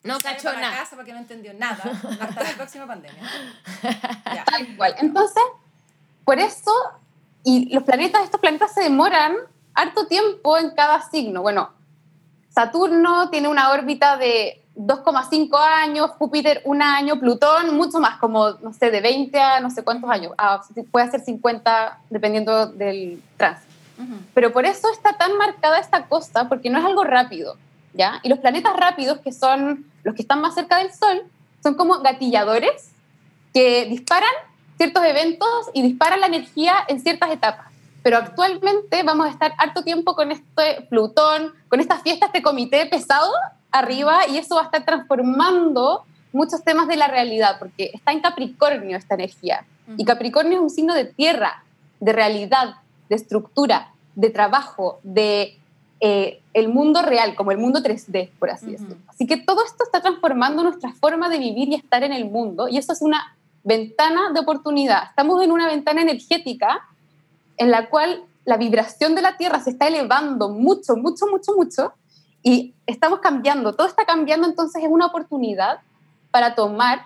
[0.04, 0.78] No cachó para la nada.
[0.80, 1.82] casa porque no entendió nada
[2.20, 3.22] hasta la próxima pandemia.
[4.34, 4.44] Ya.
[4.46, 4.96] Tal cual.
[5.00, 5.44] Entonces,
[6.26, 6.72] por eso,
[7.44, 9.36] y los planetas, estos planetas se demoran
[9.74, 11.42] harto tiempo en cada signo.
[11.42, 11.72] Bueno,
[12.50, 18.74] Saturno tiene una órbita de 2,5 años, Júpiter un año, Plutón mucho más, como, no
[18.74, 20.34] sé, de 20 a no sé cuántos años.
[20.38, 23.74] Ah, puede ser 50 dependiendo del tránsito.
[24.00, 24.16] Ujú.
[24.34, 27.58] Pero por eso está tan marcada esta cosa, porque no es algo rápido,
[27.94, 28.20] ¿ya?
[28.24, 31.24] Y los planetas rápidos, que son los que están más cerca del Sol,
[31.62, 32.92] son como gatilladores
[33.54, 34.32] que disparan
[34.78, 37.68] ciertos eventos y disparan la energía en ciertas etapas.
[38.02, 42.86] Pero actualmente vamos a estar harto tiempo con este Plutón, con esta fiesta, este comité
[42.86, 43.32] pesado
[43.72, 48.20] arriba, y eso va a estar transformando muchos temas de la realidad, porque está en
[48.20, 49.66] Capricornio esta energía.
[49.98, 51.64] Y Capricornio es un signo de tierra,
[52.00, 52.76] de realidad,
[53.10, 55.58] de estructura, de trabajo, de
[56.06, 58.74] eh, el mundo real, como el mundo 3D, por así Ujú.
[58.74, 58.98] decirlo.
[59.08, 62.68] Así que todo esto está transformando nuestra forma de vivir y estar en el mundo,
[62.68, 65.04] y eso es una ventana de oportunidad.
[65.10, 66.82] Estamos en una ventana energética
[67.56, 71.94] en la cual la vibración de la Tierra se está elevando mucho, mucho, mucho, mucho,
[72.42, 75.80] y estamos cambiando, todo está cambiando, entonces es una oportunidad
[76.32, 77.06] para tomar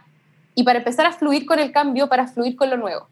[0.55, 3.07] y para empezar a fluir con el cambio, para fluir con lo nuevo.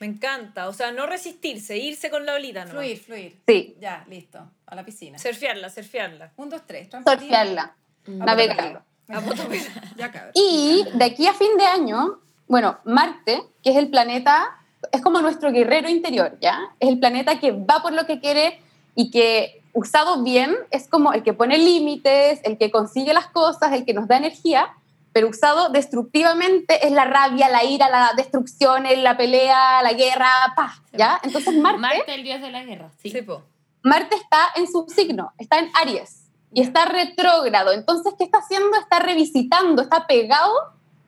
[0.00, 0.68] Me encanta.
[0.68, 2.72] O sea, no resistirse, irse con la olita, ¿no?
[2.72, 3.40] Fluir, fluir.
[3.46, 4.40] Sí, Ya, listo.
[4.72, 5.18] A la piscina.
[5.18, 6.32] Surfearla, surfearla.
[6.34, 6.88] Un, dos, tres.
[7.04, 8.82] surfearla, navegarlo.
[10.32, 14.58] Y de aquí a fin de año, bueno, Marte, que es el planeta,
[14.90, 16.58] es como nuestro guerrero interior, ¿ya?
[16.80, 18.62] Es el planeta que va por lo que quiere
[18.94, 23.74] y que usado bien es como el que pone límites, el que consigue las cosas,
[23.74, 24.70] el que nos da energía,
[25.12, 30.80] pero usado destructivamente es la rabia, la ira, la destrucción, la pelea, la guerra, pa,
[30.94, 31.20] ¿ya?
[31.22, 32.90] Entonces Marte, Marte, el dios de la guerra.
[33.02, 33.10] Sí.
[33.10, 33.42] Sí, po.
[33.82, 36.24] Marte está en su signo, está en Aries
[36.54, 37.72] y está retrógrado.
[37.72, 38.76] Entonces, ¿qué está haciendo?
[38.78, 40.52] Está revisitando, está pegado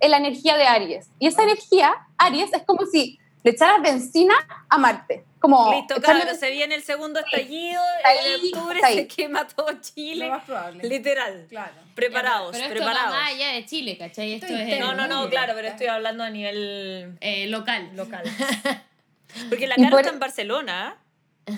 [0.00, 1.08] en la energía de Aries.
[1.18, 4.34] Y esa energía, Aries, es como si le echaras benzina
[4.68, 5.24] a Marte.
[5.38, 10.30] Como Listo, claro, se viene el segundo estallido, en octubre se quema todo Lo Chile.
[10.30, 10.88] más probable.
[10.88, 11.46] Literal.
[11.50, 11.72] Claro.
[11.94, 13.12] Preparados, Pero esto preparados.
[13.14, 14.32] va allá de Chile, ¿cachai?
[14.32, 14.80] Esto es.
[14.80, 17.90] No, no, no, claro, pero estoy hablando a nivel eh, local.
[17.94, 18.24] local.
[19.50, 20.96] Porque la cara por- está en Barcelona.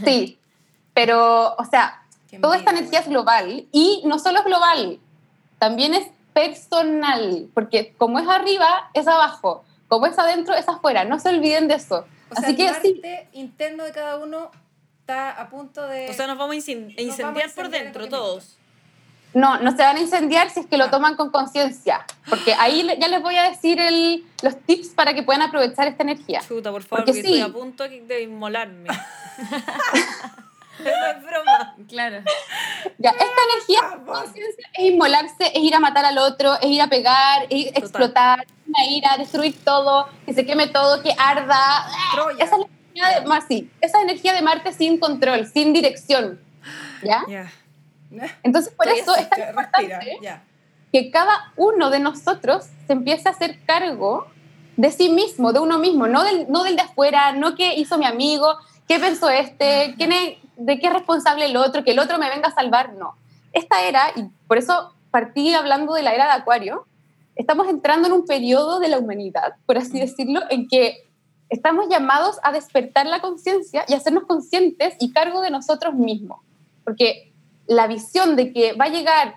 [0.04, 0.38] Sí,
[0.96, 4.98] pero, o sea, Qué toda esta energía es global y no solo es global,
[5.58, 11.20] también es personal, porque como es arriba, es abajo, como es adentro, es afuera, no
[11.20, 12.06] se olviden de eso.
[12.30, 14.50] O sea, Así el que Marte sí, interno de cada uno
[15.00, 16.08] está a punto de...
[16.08, 18.56] O sea, nos vamos a incen- vamos a incendiar por incendiar en dentro todos.
[19.34, 20.90] no, no se van a incendiar si es que lo Ah.
[20.90, 25.22] toman con conciencia, porque ahí ya les voy a decir el- los tips para que
[25.22, 26.40] puedan aprovechar esta energía.
[26.40, 27.34] Chuta, por favor, Porque porque, sí.
[27.34, 28.88] estoy a punto de inmolarme.
[30.84, 31.76] no es broma.
[31.88, 32.22] Claro.
[32.98, 36.80] Ya, esta energía de conciencia es inmolarse, es ir a matar al otro, es ir
[36.82, 37.82] a pegar, es ir a Total.
[37.84, 41.86] explotar, una ira, destruir todo, que se queme todo, que arda.
[42.12, 42.44] Troya.
[42.44, 46.40] Esa es la energía de, Mar- sí, esa energía de Marte sin control, sin dirección.
[47.02, 47.24] ¿Ya?
[48.42, 50.40] Entonces, por Estoy eso así, es tan Respira, importante
[50.92, 54.26] que cada uno de nosotros se empiece a hacer cargo
[54.76, 57.98] de sí mismo, de uno mismo, no del, no del de afuera, no qué hizo
[57.98, 58.56] mi amigo,
[58.88, 62.28] qué pensó este, quién es- de qué es responsable el otro, que el otro me
[62.28, 63.14] venga a salvar, no.
[63.52, 66.86] Esta era, y por eso partí hablando de la era de Acuario,
[67.36, 71.06] estamos entrando en un periodo de la humanidad, por así decirlo, en que
[71.48, 76.40] estamos llamados a despertar la conciencia y hacernos conscientes y cargo de nosotros mismos.
[76.84, 77.32] Porque
[77.66, 79.36] la visión de que va a llegar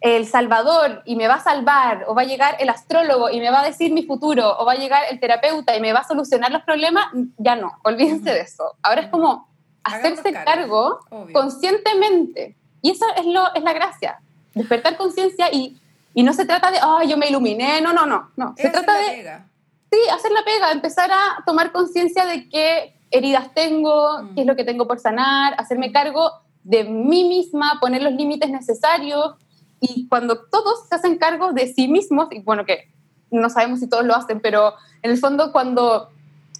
[0.00, 3.50] el Salvador y me va a salvar, o va a llegar el astrólogo y me
[3.50, 6.06] va a decir mi futuro, o va a llegar el terapeuta y me va a
[6.06, 7.06] solucionar los problemas,
[7.36, 8.76] ya no, olvídense de eso.
[8.82, 9.48] Ahora es como
[9.88, 11.00] hacerse cargo,
[11.32, 12.56] conscientemente.
[12.82, 14.20] Y eso es, lo, es la gracia,
[14.54, 15.76] despertar conciencia y,
[16.14, 18.54] y no se trata de, ah, yo me iluminé, no, no, no, no.
[18.56, 19.46] Se trata la de, pega.
[19.90, 24.34] sí, hacer la pega, empezar a tomar conciencia de qué heridas tengo, Mm.
[24.34, 26.30] qué es lo que tengo por sanar, hacerme cargo
[26.62, 29.34] de mí misma, poner los límites necesarios.
[29.80, 32.92] Y cuando todos se hacen cargo de sí mismos, y bueno, que
[33.30, 36.10] no sabemos si todos lo hacen, pero en el fondo cuando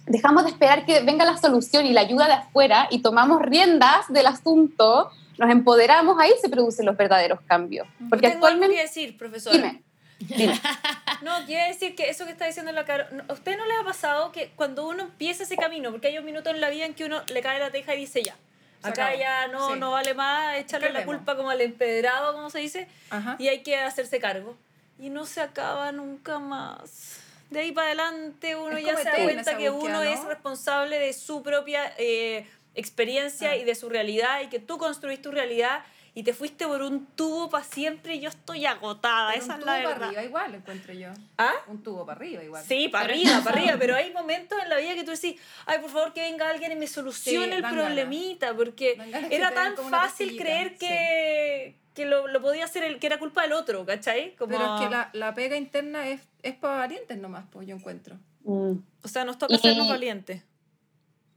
[0.09, 4.07] dejamos de esperar que venga la solución y la ayuda de afuera y tomamos riendas
[4.09, 7.87] del asunto, nos empoderamos, ahí se producen los verdaderos cambios.
[8.09, 8.75] Porque Tengo algo actualmente...
[8.75, 9.55] que decir, profesora.
[9.55, 9.83] Dime,
[10.19, 10.59] dime.
[11.21, 13.83] No, quiero decir que eso que está diciendo la Caro, ¿a usted no le ha
[13.83, 16.93] pasado que cuando uno empieza ese camino, porque hay un minuto en la vida en
[16.93, 18.35] que uno le cae la teja y dice ya,
[18.81, 19.79] acá ya no, Sí.
[19.79, 23.35] no vale más echarle la culpa como al empedrado, como se dice, Ajá.
[23.37, 24.55] y hay que hacerse cargo.
[24.97, 27.19] Y no se acaba nunca más.
[27.49, 30.11] De ahí para adelante uno Es ya se da cuenta que búsqueda, uno ¿no?
[30.11, 32.45] es responsable de su propia eh,
[32.75, 33.55] experiencia Ah.
[33.57, 35.83] y de su realidad y que tú construís tu realidad
[36.13, 39.59] y te fuiste por un tubo para siempre y yo estoy agotada, Pero esa un
[39.59, 40.07] es tubo la para verdad.
[40.09, 41.09] arriba igual, encuentro yo.
[41.37, 41.53] ¿Ah?
[41.67, 42.63] Un tubo para arriba igual.
[42.65, 45.35] Sí, para arriba, es para arriba, pero hay momentos en la vida que tú decís,
[45.65, 49.29] ay, por favor que venga alguien y me solucione Sí, el problemita, porque Dan ganas
[49.29, 50.77] que era tan fácil creer sí.
[50.79, 54.35] que, que lo, lo podía hacer el que era culpa del otro, ¿cachai?
[54.35, 57.75] Como, Pero es que la, la pega interna es, es para valientes nomás, pues yo
[57.75, 58.17] encuentro.
[58.43, 58.73] Mm.
[59.03, 60.43] O sea, nos toca Y- hacernos valientes.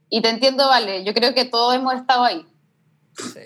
[0.09, 2.45] Y te entiendo, Vale, yo creo que todos hemos estado ahí.
[3.17, 3.39] Sí.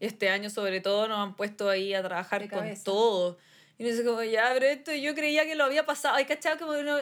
[0.00, 3.38] Y Este año sobre todo nos han puesto ahí a trabajar con todo.
[3.78, 6.14] Y uno dice como, ya, pero esto yo creía que lo había pasado.
[6.16, 6.96] Hay cachado como uno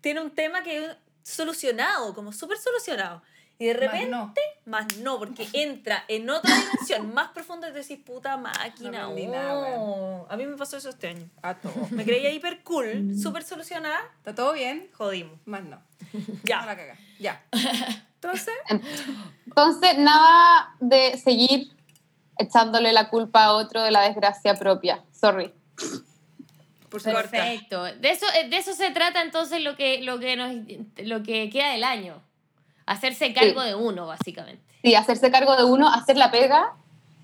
[0.00, 3.22] tiene un tema que es solucionado, como súper solucionado.
[3.58, 4.34] Y de Más repente, no.
[4.66, 9.08] más no, porque entra en otra dimensión más profunda y te decís, puta máquina.
[9.08, 10.26] No oh".
[10.28, 11.28] A mí me pasó eso este año.
[11.42, 11.72] A todo.
[11.90, 14.90] Me creía hiper cool, súper solucionada, ¿Está todo bien?
[14.92, 15.38] jodimos.
[15.46, 15.82] Más no.
[16.44, 16.60] Ya.
[16.60, 16.98] No la caga.
[17.18, 17.44] Ya.
[18.14, 18.54] Entonces,
[19.46, 21.75] Entonces, nada de seguir
[22.38, 25.02] echándole la culpa a otro de la desgracia propia.
[25.12, 25.52] Sorry.
[26.90, 27.02] Por.
[27.02, 27.82] Perfecto.
[27.84, 30.52] De eso, eh, de eso se trata entonces lo que, lo que, nos,
[31.04, 32.22] lo que queda del año.
[32.86, 33.68] Hacerse cargo Sí.
[33.68, 34.62] de uno, básicamente.
[34.82, 36.74] Sí, hacerse cargo de uno, hacer la pega.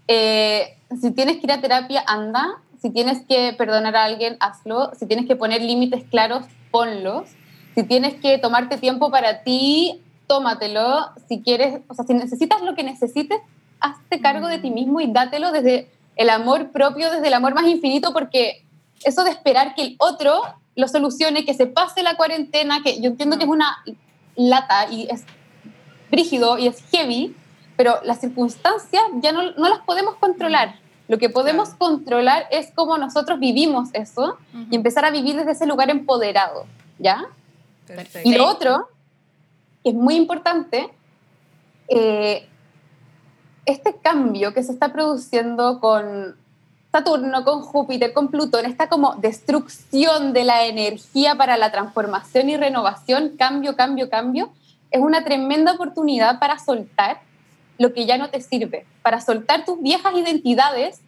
[0.08, 2.58] Eh, si tienes que ir a terapia, anda.
[2.80, 4.90] Si tienes que perdonar a alguien, hazlo.
[4.98, 7.28] Si tienes que poner límites claros, ponlos.
[7.76, 11.10] Si tienes que tomarte tiempo para ti, tómatelo.
[11.28, 13.38] Si quieres, o sea, si necesitas lo que necesites,
[13.83, 17.66] hazte cargo de ti mismo y dátelo desde el amor propio, desde el amor más
[17.66, 18.64] infinito, porque
[19.05, 20.43] eso de esperar que el otro
[20.76, 23.83] lo solucione, que se pase la cuarentena, que yo entiendo que es una
[24.37, 25.24] lata y es
[26.11, 27.35] brígido y es heavy,
[27.76, 30.76] pero las circunstancias ya no, no las podemos controlar.
[31.09, 31.78] Lo que podemos Claro.
[31.78, 34.39] controlar es cómo nosotros vivimos eso
[34.70, 36.66] y empezar a vivir desde ese lugar empoderado,
[36.99, 37.24] ¿ya?
[37.87, 38.28] Perfecto.
[38.28, 38.89] Y lo otro,
[39.83, 40.89] que es muy importante,
[41.89, 42.49] eh,
[43.64, 46.36] este cambio que se está produciendo con
[46.90, 52.56] Saturno, con Júpiter, con Plutón, esta como destrucción de la energía para la transformación y
[52.56, 54.52] renovación, cambio, cambio, cambio,
[54.90, 57.20] es una tremenda oportunidad para soltar
[57.78, 61.00] lo que ya no te sirve, para soltar tus viejas identidades,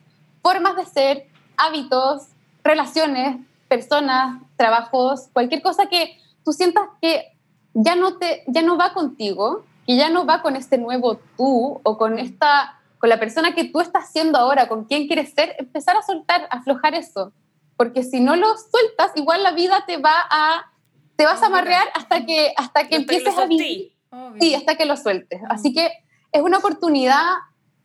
[0.42, 1.26] formas de ser,
[1.56, 2.28] hábitos,
[2.62, 3.36] relaciones,
[3.68, 7.32] personas, trabajos, cualquier cosa que tú sientas que
[7.74, 11.80] ya no te ya no va contigo, que ya no va con este nuevo tú
[11.82, 15.54] o con esta con la persona que tú estás siendo ahora, con quien quieres ser,
[15.58, 17.34] empezar a soltar, a aflojar eso,
[17.76, 20.72] porque si no lo sueltas, igual la vida te va a
[21.16, 23.92] te vas a amarrear hasta que hasta que empieces a vivir.
[24.40, 25.40] Sí, hasta que lo sueltes.
[25.48, 25.90] Así que
[26.32, 27.24] es una oportunidad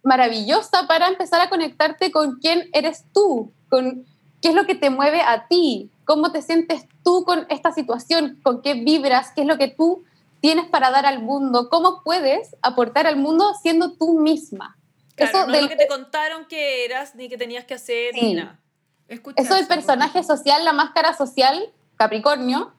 [0.04, 4.06] maravillosa para empezar a conectarte con quién eres tú, con
[4.42, 8.40] qué es lo que te mueve a ti, cómo te sientes tú con esta situación,
[8.44, 10.04] con qué vibras, qué es lo que tú
[10.42, 14.78] tienes para dar al mundo, cómo puedes aportar al mundo siendo tú misma.
[15.16, 18.14] Claro, eso no del, lo que te contaron que eras, ni que tenías que hacer,
[18.14, 18.34] ni Sí.
[18.36, 18.60] nada.
[19.08, 22.72] Escucha eso del personaje social, la máscara social, Capricornio,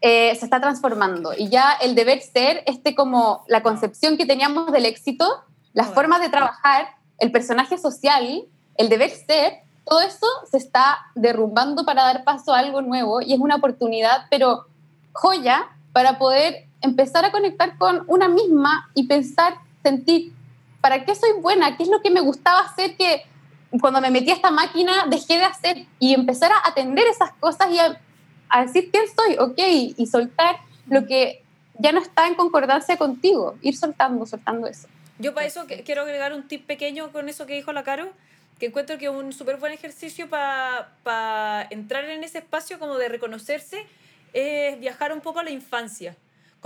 [0.00, 1.32] eh, se está transformando.
[1.36, 6.20] Y ya el deber ser, este como la concepción que teníamos del éxito, las formas
[6.20, 6.88] de trabajar,
[7.18, 8.44] el personaje social,
[8.76, 13.32] el deber ser, todo eso se está derrumbando para dar paso a algo nuevo y
[13.32, 14.66] es una oportunidad, pero
[15.12, 20.32] joya, para poder empezar a conectar con una misma y pensar, sentir,
[20.80, 21.76] ¿para qué soy buena?
[21.76, 23.22] ¿Qué es lo que me gustaba hacer que
[23.80, 25.86] cuando me metí a esta máquina dejé de hacer?
[25.98, 28.00] Y empezar a atender esas cosas y a,
[28.48, 29.58] a decir quién soy, ok,
[29.96, 30.56] y soltar
[30.88, 31.42] lo que
[31.78, 34.88] ya no está en concordancia contigo, ir soltando, soltando eso.
[35.18, 38.10] Yo para eso quiero agregar un tip pequeño con eso que dijo la Caro,
[38.58, 43.08] que encuentro que es un súper buen ejercicio para entrar en ese espacio como de
[43.08, 43.86] reconocerse,
[44.32, 46.16] es viajar un poco a la infancia.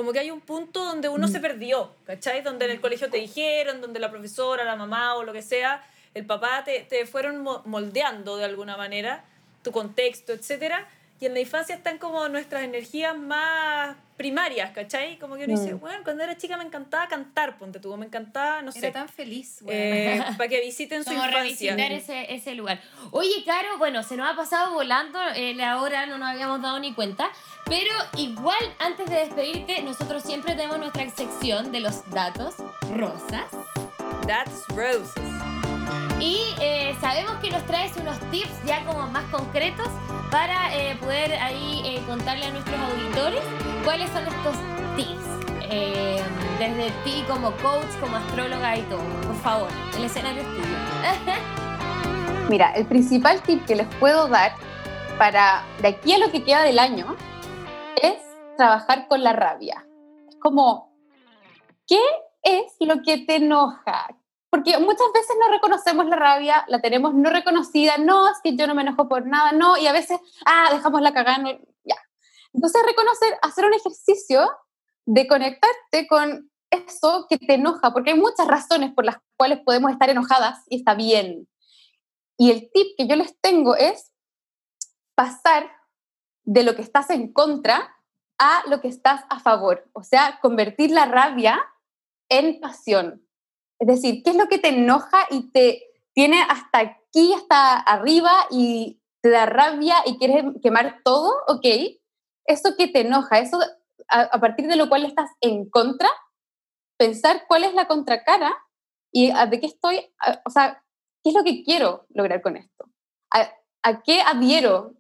[0.01, 2.41] Como que hay un punto donde uno se perdió, ¿cachai?
[2.41, 5.85] Donde en el colegio te dijeron, donde la profesora, la mamá o lo que sea,
[6.15, 9.23] el papá te, te fueron mo- moldeando de alguna manera,
[9.63, 10.89] tu contexto, etcétera.
[11.21, 15.19] Y en la infancia están como nuestras energías más primarias, ¿cachai?
[15.19, 15.81] Como que uno dice, Mm.
[15.81, 19.09] bueno, cuando era chica me encantaba cantar, ponte tú, me encantaba, no sé, Era tan
[19.09, 19.77] feliz, güey.
[19.77, 21.39] eh, para que visiten su infancia.
[21.41, 22.81] revisitar ese, ese lugar.
[23.11, 26.79] Oye, Caro, bueno, se nos ha pasado volando, eh, la hora no nos habíamos dado
[26.81, 27.31] ni cuenta,
[27.67, 32.55] pero igual antes de despedirte, nosotros siempre tenemos nuestra sección de los datos
[32.97, 33.45] rosas.
[34.27, 35.50] That's roses.
[36.21, 39.89] Y eh, sabemos que nos traes unos tips ya como más concretos
[40.31, 43.43] para eh, poder ahí eh, contarle a nuestros auditores
[43.85, 44.57] cuáles son estos
[44.97, 45.31] tips.
[46.59, 49.01] Desde ti como coach, como astróloga y todo.
[49.23, 50.77] Por favor, el escenario es tuyo.
[52.51, 54.53] Mira, el principal tip que les puedo dar
[55.17, 57.17] para de aquí a lo que queda del año
[58.03, 58.19] es
[58.59, 59.87] trabajar con la rabia.
[60.29, 60.93] Es como,
[61.87, 62.01] ¿qué
[62.43, 64.20] es lo que te enoja?
[64.51, 68.67] Porque muchas veces no reconocemos la rabia, la tenemos no reconocida, no, es que yo
[68.67, 71.45] no me enojo por nada, no, y a veces, ah, dejamos la cagada,
[71.85, 71.97] ya.
[72.53, 74.51] Entonces, reconocer, hacer un ejercicio
[75.07, 79.93] de conectarte con eso que te enoja, porque hay muchas razones por las cuales podemos
[79.93, 81.49] estar enojadas y está bien.
[82.37, 84.13] Y el tip que yo les tengo es
[85.15, 85.71] pasar
[86.45, 87.97] de lo que estás en contra
[88.39, 89.89] a lo que estás a favor.
[89.93, 91.61] O sea, convertir la rabia
[92.29, 93.23] en pasión.
[93.81, 98.31] Es decir, ¿qué es lo que te enoja y te tiene hasta aquí, hasta arriba
[98.51, 101.33] y te da rabia y quieres quemar todo?
[101.49, 101.65] Ok,
[102.45, 103.59] eso que te enoja, eso
[104.09, 106.11] a, partir de lo cual estás en contra,
[106.99, 108.55] pensar cuál es la contracara
[109.11, 110.13] y de qué estoy,
[110.45, 110.85] o sea,
[111.23, 112.85] qué es lo que quiero lograr con esto.
[113.33, 113.51] ¿A,
[113.83, 114.95] a qué adhiero?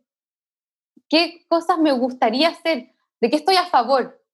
[1.11, 2.95] ¿Qué cosas me gustaría hacer?
[3.21, 4.25] ¿De qué estoy a favor?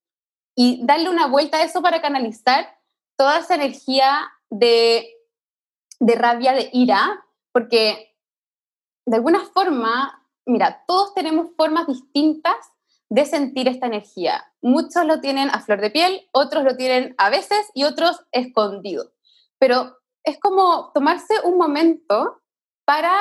[0.55, 2.78] Y darle una vuelta a eso para canalizar
[3.16, 5.09] toda esa energía de,
[6.01, 8.14] de rabia, de ira, porque
[9.07, 12.57] de alguna forma, mira, todos tenemos formas distintas
[13.09, 14.44] de sentir esta energía.
[14.61, 19.12] Muchos lo tienen a flor de piel, otros lo tienen a veces y otros escondido.
[19.59, 22.42] Pero es como tomarse un momento
[22.84, 23.14] para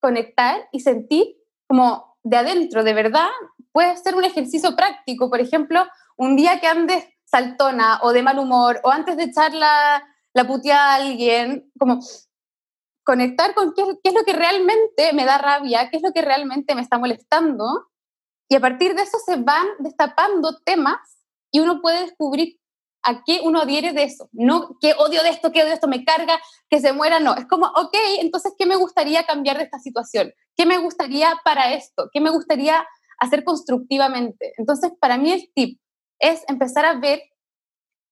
[0.00, 1.36] conectar y sentir
[1.68, 3.28] como de adentro, de verdad.
[3.72, 8.40] Puede ser un ejercicio práctico, por ejemplo, un día que andes saltona o de mal
[8.40, 10.04] humor o antes de echar la,
[10.34, 12.00] la puteada a alguien, como
[13.04, 16.22] conectar con qué, qué, es lo que realmente me da rabia, qué es lo que
[16.22, 17.90] realmente me está molestando
[18.48, 20.98] y a partir de eso se van destapando temas
[21.52, 22.58] y uno puede descubrir
[23.02, 24.28] a qué uno adhiere de eso.
[24.32, 27.34] No que odio de esto, que odio de esto, me carga, que se muera, no.
[27.34, 30.32] Es como, ok, entonces, ¿qué me gustaría cambiar de esta situación?
[30.56, 32.10] ¿Qué me gustaría para esto?
[32.12, 32.84] ¿Qué me gustaría
[33.18, 34.52] hacer constructivamente?
[34.58, 35.80] Entonces, para mí el tip
[36.18, 37.22] es empezar a ver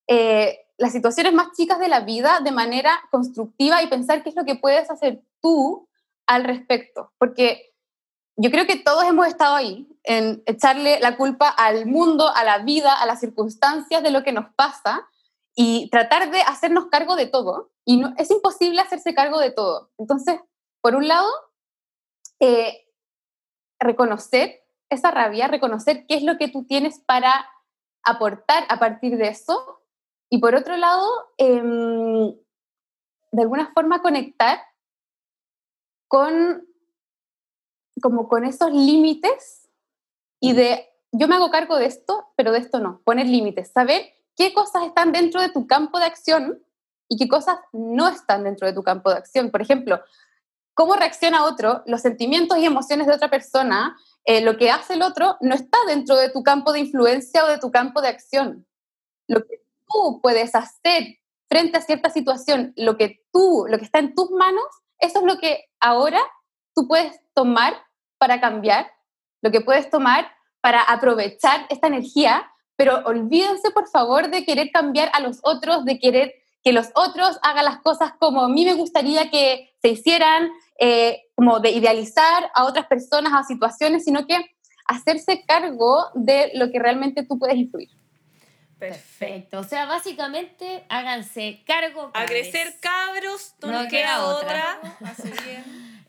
[0.07, 4.37] eh, las situaciones más chicas de la vida de manera constructiva y pensar qué es
[4.37, 5.89] lo que puedes hacer tú
[6.26, 7.12] al respecto.
[7.18, 7.74] Porque
[8.37, 12.59] yo creo que todos hemos estado ahí, en echarle la culpa al mundo, a la
[12.59, 15.07] vida, a las circunstancias de lo que nos pasa
[15.55, 17.72] y tratar de hacernos cargo de todo.
[17.85, 19.91] Y no, es imposible hacerse cargo de todo.
[19.99, 20.39] Entonces,
[20.81, 21.29] por un lado,
[22.39, 22.87] eh,
[23.81, 27.51] reconocer esa rabia, reconocer qué es lo que tú tienes para
[28.05, 29.83] aportar a partir de eso.
[30.31, 31.09] Y por otro lado,
[31.39, 32.35] em,
[33.33, 34.61] de alguna forma conectar
[36.09, 36.66] con
[38.01, 39.68] como con esos límites
[40.41, 44.12] y de yo me hago cargo de esto, pero de esto no, poner límites, saber
[44.37, 46.62] qué cosas están dentro de tu campo de acción
[47.09, 49.51] y qué cosas no están dentro de tu campo de acción.
[49.51, 50.01] Por ejemplo,
[50.74, 55.03] cómo reacciona otro, los sentimientos y emociones de otra persona, eh, lo que hace el
[55.03, 58.66] otro no está dentro de tu campo de influencia o de tu campo de acción.
[59.26, 61.18] Lo que tú puedes hacer
[61.49, 64.64] frente a cierta situación, lo que tú, lo que está en tus manos,
[64.99, 66.20] eso es lo que ahora
[66.74, 67.74] tú puedes tomar
[68.18, 68.91] para cambiar,
[69.41, 70.30] lo que puedes tomar
[70.61, 75.99] para aprovechar esta energía, pero olvídense por favor de querer cambiar a los otros, de
[75.99, 80.51] querer que los otros hagan las cosas como a mí me gustaría que se hicieran,
[80.78, 84.36] eh, como de idealizar a otras personas, a situaciones, sino que
[84.86, 87.89] hacerse cargo de lo que realmente tú puedes influir.
[88.79, 89.59] Perfecto.
[89.59, 92.11] O sea, básicamente háganse cargo.
[92.14, 94.79] A crecer cabros, no, queda, otra.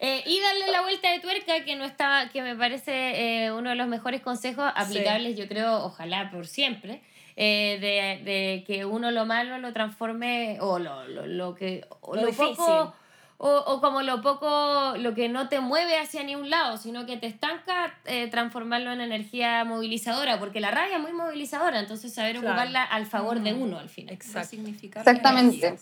[0.02, 3.72] Eh, y darle la vuelta de tuerca, que no estaba, que me parece eh, uno
[3.72, 7.02] de los mejores consejos aplicables, yo creo, ojalá por siempre.
[7.36, 12.32] Eh, de, de, que uno lo malo lo transforme o lo, lo, lo que lo,
[12.32, 12.94] poco
[13.42, 17.06] o, o, como lo poco lo que no te mueve hacia ni un lado sino
[17.06, 17.98] que te estanca
[18.30, 23.40] transformarlo en energía movilizadora porque la rabia es muy movilizadora entonces saber ocuparla al favor
[23.40, 24.14] de uno al final.
[24.14, 24.58] Exacto.
[24.58, 25.80] exactamente.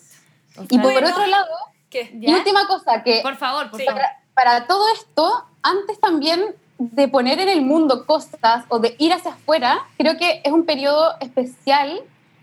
[0.70, 1.48] y por otro lado
[1.90, 7.40] y última cosa, que por favor, por para, para todo esto, antes también de poner
[7.40, 12.00] en el mundo cosas o de ir hacia afuera, creo que es un periodo especial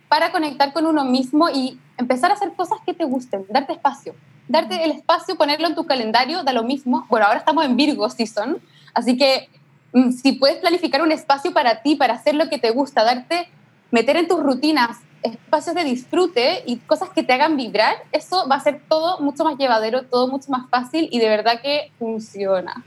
[0.08, 4.16] para conectar con uno mismo y empezar a hacer cosas que te gusten, darte espacio.
[4.48, 7.06] Darte el espacio, ponerlo en tu calendario, da lo mismo.
[7.10, 8.62] Bueno, ahora estamos en Virgo Season,
[8.94, 9.50] así que
[9.94, 13.50] mm, si puedes planificar un espacio para ti, para hacer lo que te gusta, darte,
[13.92, 18.56] meter en tus rutinas espacios de disfrute y cosas que te hagan vibrar, eso va
[18.56, 22.84] a ser todo mucho más llevadero, todo mucho más fácil y de verdad que funciona.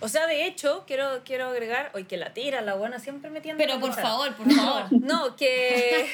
[0.00, 3.62] O sea, de hecho, quiero, quiero agregar, hoy que la tira, la buena siempre metiendo.
[3.62, 4.84] Pero por favor, por favor.
[4.90, 6.06] No, que,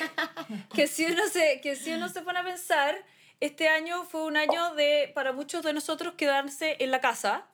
[0.74, 2.94] que, si uno se, que si uno se pone a pensar,
[3.42, 7.44] este año fue un año de, para muchos de nosotros, quedarse en la casa.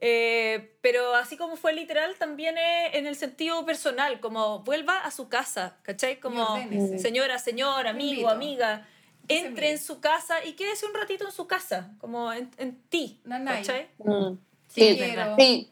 [0.00, 5.10] Eh, pero así como fue literal, también es en el sentido personal, como vuelva a
[5.10, 6.20] su casa, ¿cachai?
[6.20, 6.98] Como ordénese.
[7.00, 8.86] señora, señor, amigo, amiga,
[9.26, 13.20] entre en su casa y quédese un ratito en su casa, como en, en ti.
[13.28, 13.88] ¿cachai?
[13.98, 14.38] Mm.
[14.68, 15.14] Sí, Sí.
[15.36, 15.70] Sí,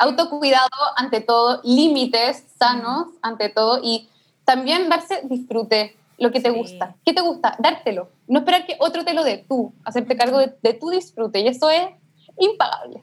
[0.00, 4.08] autocuidado ante todo, límites sanos ante todo y
[4.44, 6.56] también darse disfrute, lo que te Sí.
[6.56, 6.96] gusta.
[7.04, 7.56] ¿Qué te gusta?
[7.58, 8.10] Dártelo.
[8.26, 11.48] No esperar que otro te lo dé, tú, hacerte cargo de, de tu disfrute y
[11.48, 11.88] eso es
[12.38, 13.02] impagable.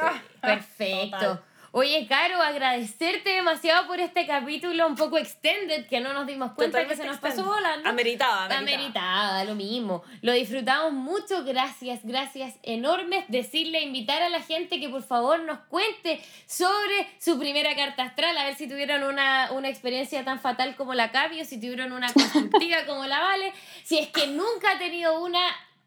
[0.00, 1.16] Ah, Perfecto.
[1.16, 1.40] Total.
[1.72, 6.86] Oye, Caro, agradecerte demasiado por este capítulo un poco extended, que no nos dimos cuenta
[6.86, 7.86] que se nos pasó volando.
[7.86, 8.58] Ameritaba, ameritaba.
[8.58, 10.02] Ameritada, lo mismo.
[10.22, 11.44] Lo disfrutamos mucho.
[11.44, 13.26] Gracias, gracias enormes.
[13.28, 18.36] Decirle, invitar a la gente que por favor nos cuente sobre su primera carta astral,
[18.38, 21.92] a ver si tuvieron una, una experiencia tan fatal como la Cavi o si tuvieron
[21.92, 23.52] una constructiva como la Vale.
[23.84, 25.40] Si es que nunca ha tenido una,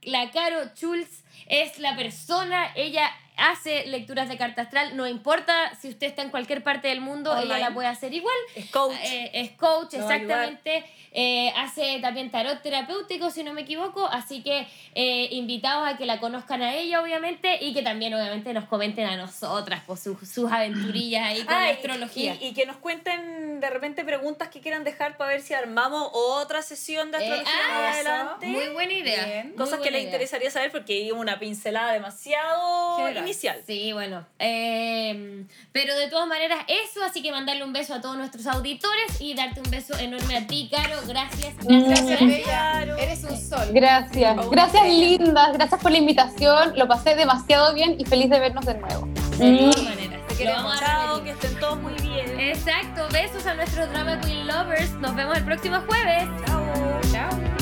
[0.04, 5.90] la Caro Schultz es la persona, ella hace lecturas de carta astral, no importa si
[5.90, 8.36] usted está en cualquier parte del mundo, ella la puede hacer igual.
[8.56, 8.96] Es coach.
[9.04, 10.86] Eh, es coach, exactamente.
[11.14, 14.06] Eh, hace también tarot terapéutico, si no me equivoco.
[14.08, 14.66] Así que
[14.96, 19.06] eh, invitados a que la conozcan a ella, obviamente, y que también, obviamente, nos comenten
[19.08, 22.38] a nosotras por sus, sus aventurillas ahí con Ah, la y- astrología.
[22.40, 26.10] Y, y que nos cuenten de repente preguntas que quieran dejar para ver si armamos
[26.14, 28.48] otra sesión de Eh, astrología ah, adelante.
[28.48, 29.26] Muy buena idea.
[29.26, 29.54] Bien.
[29.58, 33.24] Cosas que les interesaría saber porque una pincelada demasiado General.
[33.32, 33.62] Inicial.
[33.66, 34.26] Sí, bueno.
[34.40, 37.04] eh, pero de todas maneras, eso.
[37.04, 40.48] Así que mandarle un beso a todos nuestros auditores y darte un beso enorme a
[40.48, 40.98] ti, Caro.
[41.08, 42.20] Gracias, gracias, Gracias.
[42.20, 42.82] Bella.
[43.00, 43.68] Eres un sol.
[43.74, 48.40] Gracias, Oh, gracias lindas, gracias por la invitación, lo pasé demasiado bien y feliz de
[48.40, 49.08] vernos de nuevo.
[49.38, 50.28] De todas maneras.
[50.28, 50.80] Te queremos.
[50.80, 52.40] Chao, que estén todos muy bien.
[52.40, 54.92] Exacto, besos a nuestros Drama Queen Lovers.
[54.94, 56.28] Nos vemos el próximo jueves.
[56.46, 57.02] Chao.
[57.12, 57.61] Chao.